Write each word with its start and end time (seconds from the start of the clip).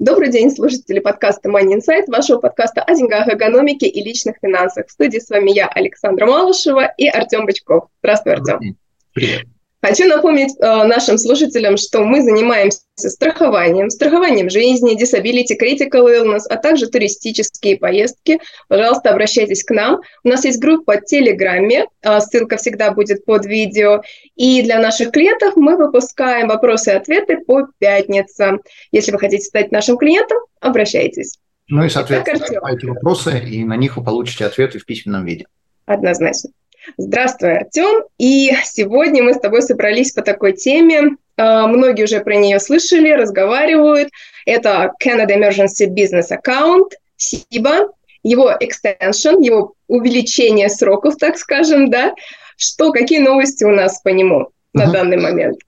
Добрый 0.00 0.30
день, 0.30 0.50
слушатели 0.50 0.98
подкаста 0.98 1.50
Money 1.50 1.76
Insight, 1.76 2.04
вашего 2.06 2.38
подкаста 2.38 2.82
о 2.82 2.94
деньгах, 2.94 3.28
экономике 3.28 3.86
и 3.86 4.02
личных 4.02 4.36
финансах. 4.40 4.86
В 4.86 4.90
студии 4.92 5.18
с 5.18 5.28
вами 5.28 5.50
я, 5.50 5.68
Александра 5.68 6.24
Малышева 6.24 6.86
и 6.96 7.06
Артем 7.06 7.44
Бычков. 7.44 7.90
Здравствуй, 8.00 8.32
Артем. 8.32 8.78
Привет. 9.12 9.44
Хочу 9.82 10.06
напомнить 10.06 10.54
э, 10.58 10.84
нашим 10.84 11.16
слушателям, 11.16 11.78
что 11.78 12.04
мы 12.04 12.22
занимаемся 12.22 12.80
страхованием, 12.96 13.88
страхованием 13.88 14.50
жизни, 14.50 14.94
disability, 14.94 15.56
critical 15.58 16.06
illness, 16.06 16.42
а 16.50 16.56
также 16.56 16.86
туристические 16.86 17.78
поездки. 17.78 18.40
Пожалуйста, 18.68 19.10
обращайтесь 19.10 19.64
к 19.64 19.70
нам. 19.70 20.00
У 20.22 20.28
нас 20.28 20.44
есть 20.44 20.60
группа 20.60 20.98
в 20.98 21.04
Телеграме, 21.06 21.86
э, 22.02 22.20
ссылка 22.20 22.58
всегда 22.58 22.90
будет 22.92 23.24
под 23.24 23.46
видео. 23.46 24.02
И 24.36 24.62
для 24.62 24.80
наших 24.80 25.12
клиентов 25.12 25.56
мы 25.56 25.76
выпускаем 25.76 26.48
вопросы 26.48 26.90
и 26.90 26.94
ответы 26.96 27.38
по 27.38 27.66
пятницам. 27.78 28.60
Если 28.92 29.12
вы 29.12 29.18
хотите 29.18 29.44
стать 29.44 29.72
нашим 29.72 29.96
клиентом, 29.96 30.38
обращайтесь. 30.60 31.38
Ну 31.68 31.84
и, 31.84 31.88
соответственно, 31.88 32.60
эти 32.68 32.84
вопросы, 32.84 33.38
и 33.48 33.64
на 33.64 33.76
них 33.76 33.96
вы 33.96 34.04
получите 34.04 34.44
ответы 34.44 34.78
в 34.78 34.84
письменном 34.84 35.24
виде. 35.24 35.46
Однозначно. 35.86 36.50
Здравствуй, 36.96 37.58
Артем. 37.58 38.04
И 38.18 38.52
сегодня 38.64 39.22
мы 39.22 39.34
с 39.34 39.40
тобой 39.40 39.62
собрались 39.62 40.12
по 40.12 40.22
такой 40.22 40.52
теме. 40.52 41.16
А, 41.36 41.66
многие 41.66 42.04
уже 42.04 42.20
про 42.20 42.36
нее 42.36 42.60
слышали, 42.60 43.10
разговаривают. 43.10 44.08
Это 44.46 44.92
Canada 45.02 45.36
Emergency 45.36 45.86
Business 45.88 46.30
Account, 46.30 46.90
SIBA, 47.18 47.88
его 48.22 48.50
extension, 48.50 49.42
его 49.42 49.74
увеличение 49.88 50.68
сроков, 50.68 51.16
так 51.16 51.36
скажем, 51.36 51.90
да. 51.90 52.14
Что, 52.56 52.92
какие 52.92 53.20
новости 53.20 53.64
у 53.64 53.70
нас 53.70 54.00
по 54.00 54.08
нему 54.08 54.50
на 54.74 54.84
угу. 54.84 54.92
данный 54.92 55.16
момент? 55.16 55.60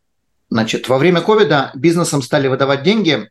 Значит, 0.51 0.89
во 0.89 0.99
время 0.99 1.23
ковида 1.23 1.71
бизнесам 1.75 2.21
стали 2.21 2.49
выдавать 2.49 2.83
деньги. 2.83 3.31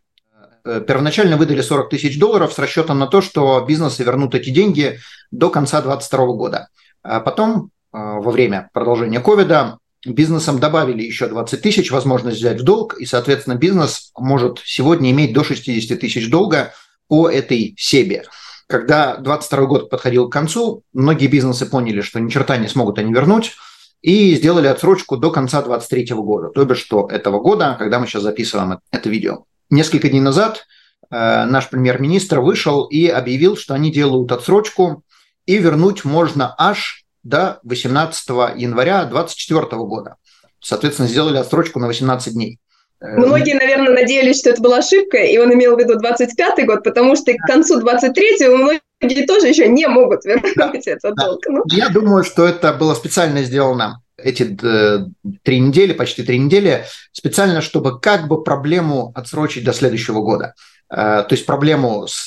Э, 0.66 0.82
первоначально 0.86 1.38
выдали 1.38 1.62
40 1.62 1.90
тысяч 1.90 2.18
долларов 2.18 2.54
с 2.54 2.58
расчетом 2.58 2.98
на 2.98 3.06
то, 3.06 3.22
что 3.22 3.62
бизнесы 3.62 4.04
вернут 4.04 4.34
эти 4.34 4.50
деньги 4.50 5.00
до 5.30 5.50
конца 5.50 5.82
2022 5.82 6.26
года. 6.34 6.70
А 7.04 7.20
потом, 7.20 7.72
а, 7.92 8.20
во 8.20 8.32
время 8.32 8.70
продолжения 8.74 9.20
ковида, 9.20 9.80
бизнесам 10.06 10.60
добавили 10.60 11.04
еще 11.04 11.28
20 11.28 11.62
тысяч 11.62 11.92
возможность 11.92 12.38
взять 12.38 12.62
в 12.62 12.64
долг, 12.64 12.96
и, 13.00 13.06
соответственно, 13.06 13.56
бизнес 13.56 14.12
может 14.18 14.60
сегодня 14.64 15.12
иметь 15.12 15.34
до 15.34 15.44
60 15.44 16.00
тысяч 16.00 16.30
долга 16.30 16.74
по 17.08 17.30
этой 17.30 17.76
себе. 17.78 18.26
Когда 18.68 19.18
22 19.18 19.66
год 19.66 19.90
подходил 19.90 20.30
к 20.30 20.32
концу, 20.32 20.84
многие 20.94 21.28
бизнесы 21.28 21.66
поняли, 21.66 22.02
что 22.02 22.20
ни 22.20 22.30
черта 22.30 22.58
не 22.58 22.68
смогут 22.68 23.00
они 23.00 23.14
вернуть, 23.14 23.54
и 24.02 24.34
сделали 24.36 24.68
отсрочку 24.68 25.18
до 25.18 25.30
конца 25.30 25.62
23 25.62 26.16
года, 26.16 26.50
то 26.50 26.66
бишь 26.66 26.80
что 26.80 27.08
этого 27.08 27.40
года, 27.40 27.76
когда 27.78 28.00
мы 28.00 28.08
сейчас 28.08 28.24
записываем 28.24 28.80
это 28.92 29.10
видео. 29.10 29.44
Несколько 29.70 30.10
дней 30.10 30.22
назад 30.22 30.66
э, 31.12 31.46
наш 31.46 31.70
премьер-министр 31.70 32.40
вышел 32.40 32.86
и 32.86 33.08
объявил, 33.08 33.56
что 33.56 33.74
они 33.74 33.92
делают 33.92 34.32
отсрочку 34.32 35.04
и 35.46 35.58
вернуть 35.58 36.06
можно 36.06 36.54
аж 36.58 37.06
до 37.24 37.60
18 37.64 38.30
января 38.56 39.06
2024 39.06 39.84
года. 39.84 40.16
Соответственно, 40.60 41.08
сделали 41.08 41.38
отсрочку 41.38 41.80
на 41.80 41.88
18 41.88 42.34
дней. 42.34 42.60
Э, 43.02 43.18
Многие, 43.18 43.56
наверное, 43.56 43.94
надеялись, 43.94 44.40
что 44.40 44.52
это 44.52 44.62
была 44.62 44.78
ошибка, 44.78 45.18
и 45.18 45.38
он 45.38 45.54
имел 45.54 45.76
в 45.76 45.80
виду 45.80 45.98
25 45.98 46.66
год, 46.66 46.84
потому 46.84 47.16
что 47.16 47.34
к 47.34 47.48
концу 47.48 47.80
23-го 47.82 48.58
многие 48.58 49.26
тоже 49.26 49.48
еще 49.48 49.68
не 49.68 49.88
могут 49.88 50.24
вернуть 50.26 50.54
да, 50.56 50.72
этот 50.74 51.16
да. 51.16 51.26
долг. 51.26 51.42
Ну. 51.48 51.64
Я 51.66 51.90
думаю, 51.90 52.24
что 52.24 52.46
это 52.46 52.74
было 52.74 52.94
специально 52.94 53.42
сделано 53.44 54.02
эти 54.18 54.56
э, 54.64 55.06
три 55.44 55.60
недели, 55.60 55.94
почти 55.94 56.24
три 56.24 56.38
недели, 56.38 56.86
специально, 57.12 57.62
чтобы 57.62 58.00
как 58.00 58.28
бы 58.28 58.44
проблему 58.44 59.12
отсрочить 59.16 59.64
до 59.64 59.74
следующего 59.74 60.22
года. 60.22 60.54
Э, 60.92 61.24
то 61.28 61.30
есть 61.32 61.46
проблему 61.46 62.06
с, 62.08 62.26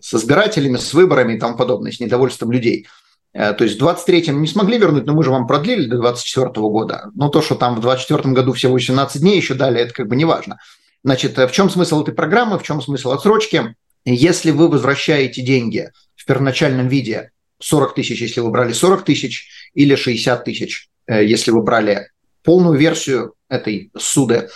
с 0.00 0.14
избирателями, 0.14 0.76
с 0.76 0.94
выборами 0.94 1.34
и 1.34 1.38
тому 1.38 1.56
подобное, 1.56 1.90
с 1.90 1.98
недовольством 1.98 2.52
людей. 2.52 2.86
Э, 3.32 3.52
то 3.52 3.64
есть 3.64 3.80
в 3.80 3.84
23-м 3.84 4.40
не 4.40 4.46
смогли 4.46 4.78
вернуть, 4.78 5.06
но 5.06 5.12
мы 5.12 5.24
же 5.24 5.30
вам 5.30 5.46
продлили 5.46 5.86
до 5.86 5.98
24 5.98 6.48
года. 6.68 7.10
Но 7.14 7.28
то, 7.28 7.42
что 7.42 7.56
там 7.56 7.74
в 7.74 7.80
24 7.80 8.32
году 8.32 8.52
всего 8.52 8.74
18 8.74 9.20
дней 9.20 9.36
еще 9.36 9.54
дали, 9.54 9.80
это 9.80 9.92
как 9.92 10.06
бы 10.06 10.14
не 10.14 10.24
важно. 10.24 10.58
Значит, 11.02 11.36
э, 11.38 11.48
в 11.48 11.52
чем 11.52 11.68
смысл 11.68 12.02
этой 12.02 12.14
программы, 12.14 12.58
в 12.58 12.62
чем 12.62 12.80
смысл 12.80 13.10
отсрочки? 13.10 13.74
Если 14.04 14.52
вы 14.52 14.68
возвращаете 14.68 15.42
деньги 15.42 15.90
в 16.14 16.24
первоначальном 16.26 16.86
виде 16.86 17.32
40 17.58 17.94
тысяч, 17.96 18.20
если 18.20 18.40
вы 18.40 18.50
брали 18.50 18.72
40 18.72 19.04
тысяч, 19.04 19.48
или 19.74 19.96
60 19.96 20.44
тысяч, 20.44 20.88
если 21.08 21.50
вы 21.50 21.62
брали 21.62 22.10
полную 22.44 22.78
версию 22.78 23.34
этой 23.48 23.90
суды, 23.96 24.48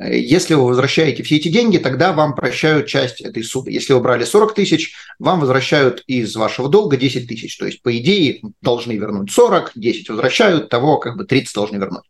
если 0.00 0.54
вы 0.54 0.66
возвращаете 0.66 1.22
все 1.24 1.36
эти 1.36 1.48
деньги, 1.48 1.78
тогда 1.78 2.12
вам 2.12 2.34
прощают 2.34 2.86
часть 2.86 3.20
этой 3.20 3.42
суммы. 3.42 3.72
Если 3.72 3.92
вы 3.92 4.00
брали 4.00 4.24
40 4.24 4.54
тысяч, 4.54 4.94
вам 5.18 5.40
возвращают 5.40 6.04
из 6.06 6.36
вашего 6.36 6.68
долга 6.68 6.96
10 6.96 7.26
тысяч. 7.26 7.56
То 7.56 7.66
есть, 7.66 7.82
по 7.82 7.96
идее, 7.96 8.40
должны 8.62 8.92
вернуть 8.92 9.32
40, 9.32 9.72
10 9.74 10.08
возвращают, 10.10 10.68
того 10.68 10.98
как 10.98 11.16
бы 11.16 11.24
30 11.24 11.52
должны 11.52 11.76
вернуть. 11.78 12.04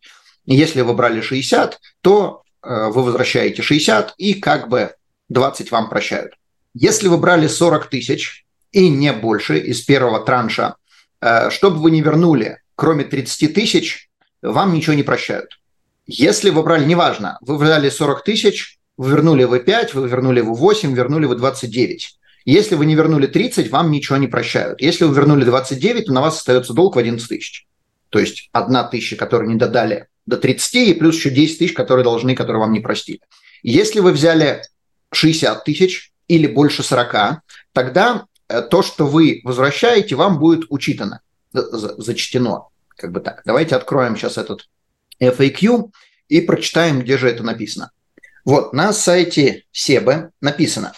Если 0.45 0.81
вы 0.81 0.93
брали 0.93 1.21
60, 1.21 1.79
то 2.01 2.43
э, 2.61 2.89
вы 2.89 3.03
возвращаете 3.03 3.63
60 3.63 4.13
и 4.17 4.35
как 4.35 4.69
бы 4.69 4.93
20 5.29 5.71
вам 5.71 5.89
прощают. 5.89 6.33
Если 6.75 7.07
вы 7.07 7.17
брали 7.17 7.47
40 7.47 7.87
тысяч 7.87 8.45
и 8.71 8.87
не 8.89 9.13
больше 9.13 9.57
из 9.57 9.81
первого 9.81 10.19
транша, 10.19 10.75
э, 11.21 11.49
чтобы 11.49 11.77
вы 11.77 11.89
не 11.89 12.01
вернули, 12.01 12.61
кроме 12.75 13.03
30 13.03 13.53
тысяч, 13.53 14.09
вам 14.43 14.73
ничего 14.73 14.93
не 14.93 15.03
прощают. 15.03 15.59
Если 16.11 16.49
вы 16.49 16.63
брали, 16.63 16.85
неважно, 16.85 17.37
вы 17.41 17.59
брали 17.59 17.87
40 17.87 18.23
тысяч, 18.23 18.79
вернули 18.97 19.43
вы 19.43 19.59
5, 19.59 19.93
вы 19.93 20.09
вернули 20.09 20.41
вы 20.41 20.55
8, 20.55 20.95
вернули 20.95 21.25
вы 21.25 21.35
29. 21.35 22.17
Если 22.45 22.73
вы 22.73 22.87
не 22.87 22.95
вернули 22.95 23.27
30, 23.27 23.69
вам 23.69 23.91
ничего 23.91 24.17
не 24.17 24.25
прощают. 24.25 24.81
Если 24.81 25.03
вы 25.03 25.13
вернули 25.13 25.43
29, 25.43 26.07
то 26.07 26.13
на 26.13 26.21
вас 26.21 26.39
остается 26.39 26.73
долг 26.73 26.95
в 26.95 26.97
11 26.97 27.29
тысяч. 27.29 27.67
То 28.09 28.17
есть 28.17 28.49
одна 28.53 28.85
тысяча, 28.85 29.17
которую 29.17 29.51
не 29.51 29.55
додали 29.55 30.07
до 30.25 30.37
30, 30.37 30.75
и 30.75 30.93
плюс 30.95 31.15
еще 31.15 31.29
10 31.29 31.59
тысяч, 31.59 31.73
которые 31.73 32.03
должны, 32.03 32.33
которые 32.33 32.61
вам 32.61 32.73
не 32.73 32.79
простили. 32.79 33.19
Если 33.61 33.99
вы 33.99 34.11
взяли 34.11 34.63
60 35.11 35.63
тысяч 35.63 36.11
или 36.27 36.47
больше 36.47 36.81
40, 36.81 37.41
тогда 37.71 38.25
э, 38.47 38.63
то, 38.63 38.81
что 38.81 39.05
вы 39.05 39.41
возвращаете, 39.43 40.15
вам 40.15 40.39
будет 40.39 40.65
учитано, 40.69 41.21
зачтено. 41.53 42.69
Как 42.97 43.11
бы 43.11 43.19
так. 43.19 43.43
Давайте 43.45 43.75
откроем 43.75 44.17
сейчас 44.17 44.39
этот 44.39 44.67
FAQ 45.21 45.89
и 46.27 46.41
прочитаем, 46.41 47.01
где 47.01 47.17
же 47.17 47.29
это 47.29 47.43
написано. 47.43 47.91
Вот, 48.45 48.73
на 48.73 48.93
сайте 48.93 49.63
SEBA 49.73 50.29
написано. 50.41 50.93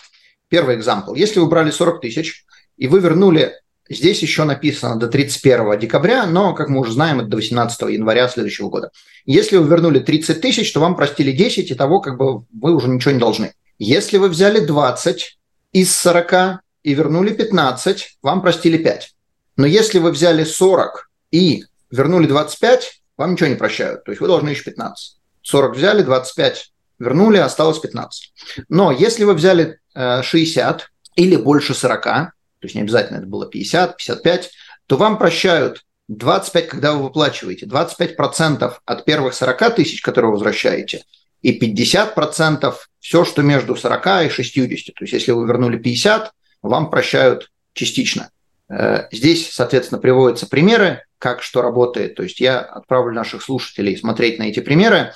Первый 0.47 0.75
экзампл. 0.75 1.15
Если 1.15 1.39
вы 1.39 1.47
брали 1.47 1.71
40 1.71 2.01
тысяч, 2.01 2.45
и 2.77 2.87
вы 2.87 2.99
вернули, 2.99 3.53
здесь 3.89 4.21
еще 4.21 4.43
написано 4.43 4.97
до 4.97 5.07
31 5.07 5.79
декабря, 5.79 6.25
но, 6.25 6.53
как 6.53 6.69
мы 6.69 6.79
уже 6.79 6.93
знаем, 6.93 7.19
это 7.19 7.29
до 7.29 7.37
18 7.37 7.81
января 7.89 8.27
следующего 8.27 8.69
года. 8.69 8.91
Если 9.25 9.57
вы 9.57 9.67
вернули 9.67 9.99
30 9.99 10.41
тысяч, 10.41 10.71
то 10.71 10.79
вам 10.79 10.95
простили 10.95 11.31
10, 11.31 11.71
и 11.71 11.75
того 11.75 11.99
как 11.99 12.17
бы 12.17 12.45
вы 12.51 12.75
уже 12.75 12.87
ничего 12.87 13.11
не 13.11 13.19
должны. 13.19 13.53
Если 13.79 14.17
вы 14.17 14.29
взяли 14.29 14.59
20 14.59 15.39
из 15.73 15.95
40 15.95 16.61
и 16.83 16.93
вернули 16.93 17.33
15, 17.33 18.17
вам 18.21 18.41
простили 18.41 18.77
5. 18.77 19.15
Но 19.57 19.65
если 19.65 19.99
вы 19.99 20.11
взяли 20.11 20.43
40 20.43 21.09
и 21.31 21.65
вернули 21.89 22.27
25, 22.27 23.00
вам 23.21 23.33
ничего 23.33 23.49
не 23.49 23.55
прощают. 23.55 24.03
То 24.03 24.11
есть 24.11 24.19
вы 24.19 24.27
должны 24.27 24.49
еще 24.49 24.63
15. 24.63 25.17
40 25.43 25.75
взяли, 25.75 26.01
25 26.01 26.71
вернули, 26.99 27.37
осталось 27.37 27.79
15. 27.79 28.33
Но 28.69 28.91
если 28.91 29.23
вы 29.23 29.33
взяли 29.33 29.79
60 29.95 30.81
э, 30.81 30.85
или 31.15 31.35
больше 31.35 31.73
40, 31.73 32.03
то 32.03 32.31
есть 32.61 32.75
не 32.75 32.81
обязательно 32.81 33.17
это 33.17 33.27
было 33.27 33.47
50, 33.47 33.97
55, 33.97 34.51
то 34.87 34.97
вам 34.97 35.17
прощают 35.17 35.83
25, 36.07 36.67
когда 36.67 36.93
вы 36.93 37.03
выплачиваете, 37.03 37.65
25% 37.65 38.73
от 38.85 39.05
первых 39.05 39.33
40 39.33 39.75
тысяч, 39.75 40.01
которые 40.01 40.29
вы 40.29 40.37
возвращаете, 40.37 41.03
и 41.41 41.57
50% 41.57 42.73
все, 42.99 43.25
что 43.25 43.41
между 43.41 43.75
40 43.75 44.25
и 44.25 44.29
60. 44.29 44.95
То 44.95 45.03
есть 45.03 45.13
если 45.13 45.31
вы 45.31 45.47
вернули 45.47 45.77
50, 45.77 46.31
вам 46.61 46.89
прощают 46.89 47.51
частично. 47.73 48.29
Э, 48.69 49.07
здесь, 49.11 49.51
соответственно, 49.51 49.99
приводятся 49.99 50.47
примеры, 50.47 51.03
как 51.21 51.43
что 51.43 51.61
работает. 51.61 52.15
То 52.15 52.23
есть 52.23 52.39
я 52.39 52.59
отправлю 52.59 53.13
наших 53.13 53.43
слушателей 53.43 53.95
смотреть 53.95 54.39
на 54.39 54.43
эти 54.43 54.59
примеры. 54.59 55.13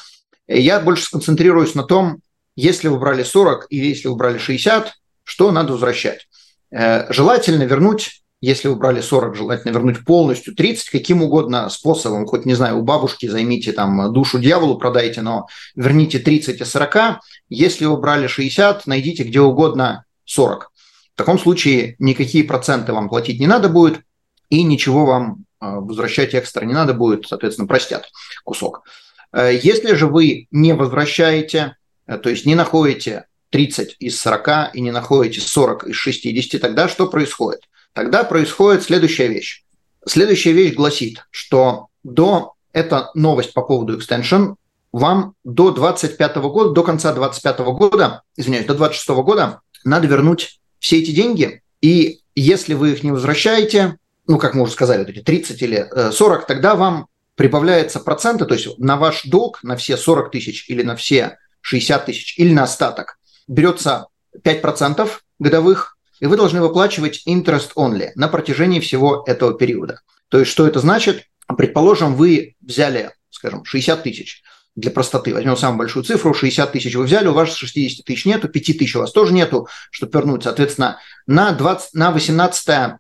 Я 0.48 0.80
больше 0.80 1.04
сконцентрируюсь 1.04 1.74
на 1.74 1.84
том, 1.84 2.20
если 2.56 2.88
вы 2.88 3.00
брали 3.00 3.24
40 3.24 3.68
и 3.72 3.78
если 3.78 4.08
вы 4.08 4.16
брали 4.16 4.38
60, 4.38 4.94
что 5.24 5.52
надо 5.52 5.74
возвращать. 5.74 6.28
Э, 6.72 7.12
желательно 7.12 7.64
вернуть 7.64 8.22
если 8.42 8.68
вы 8.68 8.76
брали 8.76 9.02
40, 9.02 9.36
желательно 9.36 9.72
вернуть 9.72 10.06
полностью 10.06 10.54
30, 10.54 10.92
каким 10.92 11.24
угодно 11.24 11.68
способом, 11.70 12.28
хоть, 12.28 12.46
не 12.46 12.54
знаю, 12.54 12.78
у 12.78 12.84
бабушки 12.84 13.26
займите 13.26 13.72
там 13.72 14.14
душу 14.14 14.38
дьяволу, 14.38 14.78
продайте, 14.78 15.22
но 15.22 15.48
верните 15.76 16.20
30 16.20 16.62
из 16.62 16.70
40. 16.70 17.22
Если 17.50 17.86
вы 17.86 17.98
брали 17.98 18.28
60, 18.28 18.86
найдите 18.86 19.24
где 19.24 19.40
угодно 19.40 20.04
40. 20.26 20.72
В 21.16 21.18
таком 21.18 21.40
случае 21.40 21.96
никакие 21.98 22.44
проценты 22.44 22.94
вам 22.94 23.10
платить 23.10 23.40
не 23.40 23.48
надо 23.48 23.68
будет, 23.68 24.02
и 24.50 24.62
ничего 24.62 25.08
вам 25.08 25.46
возвращать 25.80 26.36
экстра 26.36 26.66
не 26.66 26.74
надо 26.74 26.94
будет, 26.94 27.28
соответственно, 27.28 27.68
простят 27.68 28.10
кусок. 28.44 28.84
Э, 29.32 29.58
если 29.62 29.94
же 29.96 30.08
вы 30.08 30.48
не 30.52 30.74
возвращаете, 30.74 31.78
э, 32.08 32.18
то 32.18 32.30
есть 32.30 32.46
не 32.46 32.56
находите 32.56 33.26
30 33.50 33.96
из 34.00 34.20
40 34.20 34.76
и 34.76 34.82
не 34.82 34.92
находите 34.92 35.42
40 35.42 35.86
из 35.88 35.96
60, 35.96 36.62
тогда 36.62 36.88
что 36.88 37.08
происходит? 37.08 37.62
тогда 37.96 38.26
происходит 38.26 38.84
следующая 38.84 39.28
вещь. 39.28 39.64
Следующая 40.06 40.52
вещь 40.52 40.76
гласит, 40.76 41.26
что 41.32 41.88
до, 42.04 42.54
это 42.74 43.10
новость 43.16 43.54
по 43.54 43.64
поводу 43.64 43.98
extension, 43.98 44.56
вам 44.92 45.34
до 45.44 45.72
25 45.72 46.36
года, 46.36 46.70
до 46.72 46.84
конца 46.84 47.14
25 47.14 47.60
года, 47.60 48.22
извиняюсь, 48.36 48.68
до 48.68 48.76
26 48.76 49.10
года 49.22 49.62
надо 49.84 50.08
вернуть 50.08 50.60
все 50.80 51.00
эти 51.02 51.12
деньги, 51.12 51.64
и 51.82 52.20
если 52.36 52.74
вы 52.74 52.92
их 52.92 53.04
не 53.04 53.12
возвращаете, 53.12 53.98
ну, 54.28 54.38
как 54.38 54.54
мы 54.54 54.64
уже 54.64 54.72
сказали, 54.72 55.00
вот 55.00 55.10
эти 55.10 55.22
30 55.22 55.62
или 55.62 56.12
40, 56.12 56.44
э, 56.44 56.46
тогда 56.48 56.76
вам 56.76 57.08
прибавляется 57.36 58.00
проценты, 58.00 58.46
то 58.46 58.54
есть 58.54 58.80
на 58.80 58.98
ваш 58.98 59.24
долг, 59.26 59.62
на 59.64 59.76
все 59.76 59.98
40 59.98 60.32
тысяч 60.32 60.70
или 60.70 60.84
на 60.84 60.96
все 60.96 61.38
60 61.62 62.06
тысяч 62.06 62.38
или 62.38 62.54
на 62.54 62.64
остаток 62.64 63.18
берется 63.48 64.08
5% 64.44 65.10
годовых, 65.40 65.98
и 66.20 66.28
вы 66.28 66.38
должны 66.38 66.62
выплачивать 66.62 67.24
interest 67.28 67.72
only 67.76 68.12
на 68.16 68.28
протяжении 68.28 68.80
всего 68.80 69.24
этого 69.28 69.54
периода. 69.54 70.02
То 70.30 70.40
есть 70.40 70.52
что 70.52 70.68
это 70.68 70.80
значит? 70.80 71.24
Предположим, 71.58 72.16
вы 72.16 72.56
взяли, 72.62 73.12
скажем, 73.30 73.66
60 73.66 74.04
тысяч. 74.04 74.42
Для 74.76 74.92
простоты 74.92 75.34
возьмем 75.34 75.56
самую 75.56 75.80
большую 75.80 76.04
цифру, 76.04 76.34
60 76.34 76.72
тысяч 76.72 76.96
вы 76.96 77.04
взяли, 77.06 77.28
у 77.28 77.34
вас 77.34 77.54
60 77.54 78.06
тысяч 78.06 78.26
нету, 78.26 78.50
5 78.50 78.78
тысяч 78.78 78.96
у 78.96 79.00
вас 79.00 79.12
тоже 79.12 79.34
нету, 79.34 79.68
чтобы 79.90 80.18
вернуть. 80.18 80.44
Соответственно, 80.44 81.00
на, 81.28 81.52
20, 81.54 81.94
на 81.94 82.12
18 82.12 82.98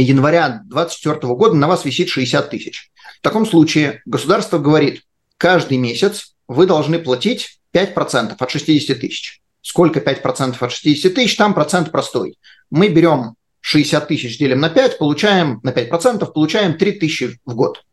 января 0.00 0.62
2024 0.64 1.34
года 1.34 1.54
на 1.54 1.68
вас 1.68 1.84
висит 1.84 2.08
60 2.08 2.50
тысяч. 2.50 2.90
В 3.18 3.22
таком 3.22 3.46
случае 3.46 4.02
государство 4.04 4.58
говорит, 4.58 5.02
каждый 5.38 5.78
месяц 5.78 6.34
вы 6.48 6.66
должны 6.66 6.98
платить 6.98 7.60
5% 7.72 8.36
от 8.38 8.50
60 8.50 9.00
тысяч. 9.00 9.40
Сколько 9.62 10.00
5% 10.00 10.56
от 10.60 10.72
60 10.72 11.14
тысяч? 11.14 11.36
Там 11.36 11.54
процент 11.54 11.90
простой 11.90 12.36
мы 12.70 12.88
берем 12.88 13.34
60 13.60 14.08
тысяч, 14.08 14.38
делим 14.38 14.60
на 14.60 14.70
5, 14.70 14.98
получаем 14.98 15.60
на 15.62 15.70
5%, 15.70 16.32
получаем 16.32 16.78
3 16.78 16.92
тысячи 16.92 17.38
в 17.44 17.54
год. 17.54 17.84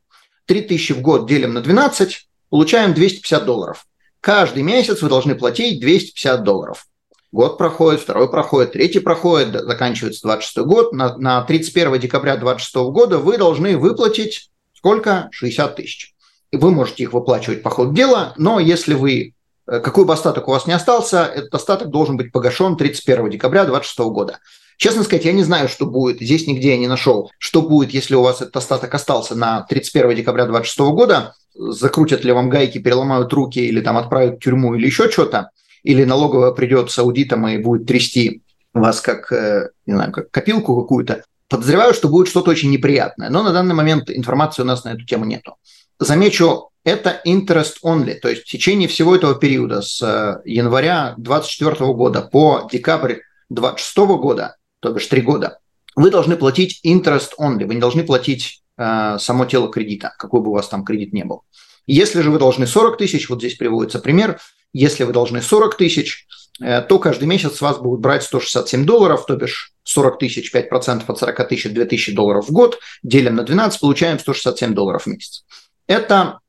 3 0.45 0.61
тысячи 0.61 0.93
в 0.93 1.01
год 1.01 1.27
делим 1.27 1.53
на 1.53 1.61
12, 1.61 2.27
получаем 2.49 2.93
250 2.93 3.45
долларов. 3.45 3.85
Каждый 4.21 4.63
месяц 4.63 5.01
вы 5.01 5.09
должны 5.09 5.35
платить 5.35 5.79
250 5.81 6.43
долларов. 6.43 6.85
Год 7.33 7.57
проходит, 7.57 8.01
второй 8.01 8.29
проходит, 8.29 8.73
третий 8.73 8.99
проходит, 8.99 9.63
заканчивается 9.63 10.21
26 10.21 10.67
год. 10.67 10.93
На, 10.93 11.17
на 11.17 11.41
31 11.41 11.99
декабря 11.99 12.37
26 12.37 12.75
года 12.91 13.17
вы 13.17 13.39
должны 13.39 13.75
выплатить 13.75 14.51
сколько? 14.77 15.29
60 15.31 15.75
тысяч. 15.75 16.13
И 16.51 16.57
вы 16.57 16.69
можете 16.69 17.01
их 17.01 17.11
выплачивать 17.11 17.63
по 17.63 17.71
ходу 17.71 17.91
дела, 17.91 18.35
но 18.37 18.59
если 18.59 18.93
вы 18.93 19.33
э, 19.65 19.79
какой 19.79 20.05
бы 20.05 20.13
остаток 20.13 20.47
у 20.47 20.51
вас 20.51 20.67
не 20.67 20.73
остался, 20.73 21.25
этот 21.25 21.55
остаток 21.55 21.89
должен 21.89 22.17
быть 22.17 22.31
погашен 22.31 22.77
31 22.77 23.31
декабря 23.31 23.65
26 23.65 23.97
года. 24.11 24.37
Честно 24.77 25.01
сказать, 25.01 25.25
я 25.25 25.33
не 25.33 25.43
знаю, 25.43 25.69
что 25.69 25.87
будет. 25.87 26.21
Здесь 26.21 26.45
нигде 26.45 26.69
я 26.69 26.77
не 26.77 26.87
нашел. 26.87 27.31
Что 27.39 27.63
будет, 27.63 27.95
если 27.95 28.13
у 28.13 28.21
вас 28.21 28.41
этот 28.41 28.57
остаток 28.57 28.93
остался 28.93 29.33
на 29.33 29.61
31 29.63 30.17
декабря 30.17 30.45
2026 30.45 30.79
года? 30.93 31.33
Закрутят 31.55 32.23
ли 32.23 32.31
вам 32.31 32.51
гайки, 32.51 32.77
переломают 32.77 33.33
руки 33.33 33.57
или 33.57 33.81
там 33.81 33.97
отправят 33.97 34.35
в 34.35 34.39
тюрьму 34.39 34.75
или 34.75 34.85
еще 34.85 35.09
что-то? 35.09 35.49
Или 35.83 36.03
налоговая 36.05 36.51
придет 36.51 36.91
с 36.91 36.99
аудитом 36.99 37.47
и 37.47 37.57
будет 37.57 37.85
трясти 37.85 38.41
вас 38.73 39.01
как, 39.01 39.31
э, 39.31 39.69
не 39.85 39.93
знаю, 39.93 40.11
как 40.11 40.31
копилку 40.31 40.81
какую-то? 40.81 41.23
Подозреваю, 41.49 41.93
что 41.93 42.07
будет 42.07 42.27
что-то 42.27 42.51
очень 42.51 42.71
неприятное. 42.71 43.29
Но 43.29 43.43
на 43.43 43.51
данный 43.51 43.75
момент 43.75 44.09
информации 44.09 44.63
у 44.63 44.65
нас 44.65 44.83
на 44.83 44.93
эту 44.93 45.05
тему 45.05 45.25
нету. 45.25 45.57
Замечу, 45.99 46.69
это 46.83 47.21
interest 47.25 47.75
only, 47.85 48.15
то 48.15 48.29
есть 48.29 48.43
в 48.43 48.51
течение 48.51 48.87
всего 48.87 49.15
этого 49.15 49.35
периода 49.35 49.81
с 49.81 50.01
э, 50.01 50.41
января 50.45 51.13
2024 51.17 51.93
года 51.93 52.21
по 52.21 52.67
декабрь 52.71 53.19
2026 53.49 53.97
года 54.19 54.55
то 54.83 54.91
бишь 54.91 55.07
три 55.07 55.21
года, 55.21 55.59
вы 55.95 56.11
должны 56.11 56.35
платить 56.35 56.81
interest 56.85 57.31
only, 57.39 57.65
вы 57.65 57.75
не 57.75 57.79
должны 57.79 58.03
платить 58.03 58.61
э, 58.77 59.17
само 59.17 59.45
тело 59.45 59.71
кредита, 59.71 60.13
какой 60.17 60.41
бы 60.41 60.49
у 60.49 60.53
вас 60.53 60.67
там 60.67 60.83
кредит 60.83 61.13
не 61.13 61.23
был. 61.23 61.43
Если 61.85 62.21
же 62.21 62.31
вы 62.31 62.39
должны 62.39 62.67
40 62.67 62.97
тысяч, 62.97 63.29
вот 63.29 63.39
здесь 63.39 63.55
приводится 63.55 63.99
пример, 63.99 64.39
если 64.73 65.03
вы 65.03 65.13
должны 65.13 65.41
40 65.41 65.77
тысяч, 65.77 66.25
э, 66.61 66.81
то 66.81 66.99
каждый 66.99 67.25
месяц 67.25 67.57
с 67.57 67.61
вас 67.61 67.77
будут 67.77 68.01
брать 68.01 68.23
167 68.23 68.85
долларов, 68.85 69.25
то 69.25 69.35
бишь 69.35 69.73
40 69.83 70.19
тысяч, 70.19 70.53
5% 70.53 71.03
от 71.07 71.19
40 71.19 71.47
тысяч, 71.47 71.71
2000 71.71 72.13
долларов 72.13 72.47
в 72.47 72.51
год, 72.51 72.79
делим 73.03 73.35
на 73.35 73.43
12, 73.43 73.79
получаем 73.79 74.19
167 74.19 74.73
долларов 74.73 75.03
в 75.03 75.07
месяц. 75.07 75.45
Это 75.87 76.39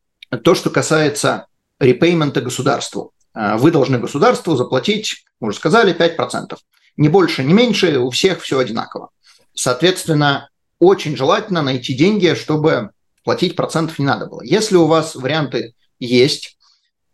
то, 0.43 0.55
что 0.55 0.71
касается 0.71 1.47
репеймента 1.81 2.41
государству. 2.41 3.13
Э, 3.35 3.57
вы 3.57 3.71
должны 3.71 3.99
государству 3.99 4.57
заплатить, 4.57 5.25
мы 5.41 5.49
уже 5.49 5.59
сказали, 5.59 5.95
5%. 5.95 6.57
Ни 6.97 7.09
больше, 7.09 7.43
ни 7.43 7.53
меньше, 7.53 7.99
у 7.99 8.11
всех 8.11 8.41
все 8.41 8.59
одинаково. 8.59 9.11
Соответственно, 9.53 10.49
очень 10.79 11.17
желательно 11.17 11.63
найти 11.63 11.95
деньги, 11.95 12.35
чтобы 12.35 12.91
платить 13.25 13.57
процентов 13.57 13.99
не 13.99 14.05
надо 14.05 14.27
было. 14.27 14.43
Если 14.43 14.77
у 14.77 14.87
вас 14.87 15.15
варианты 15.15 15.75
есть, 15.99 16.57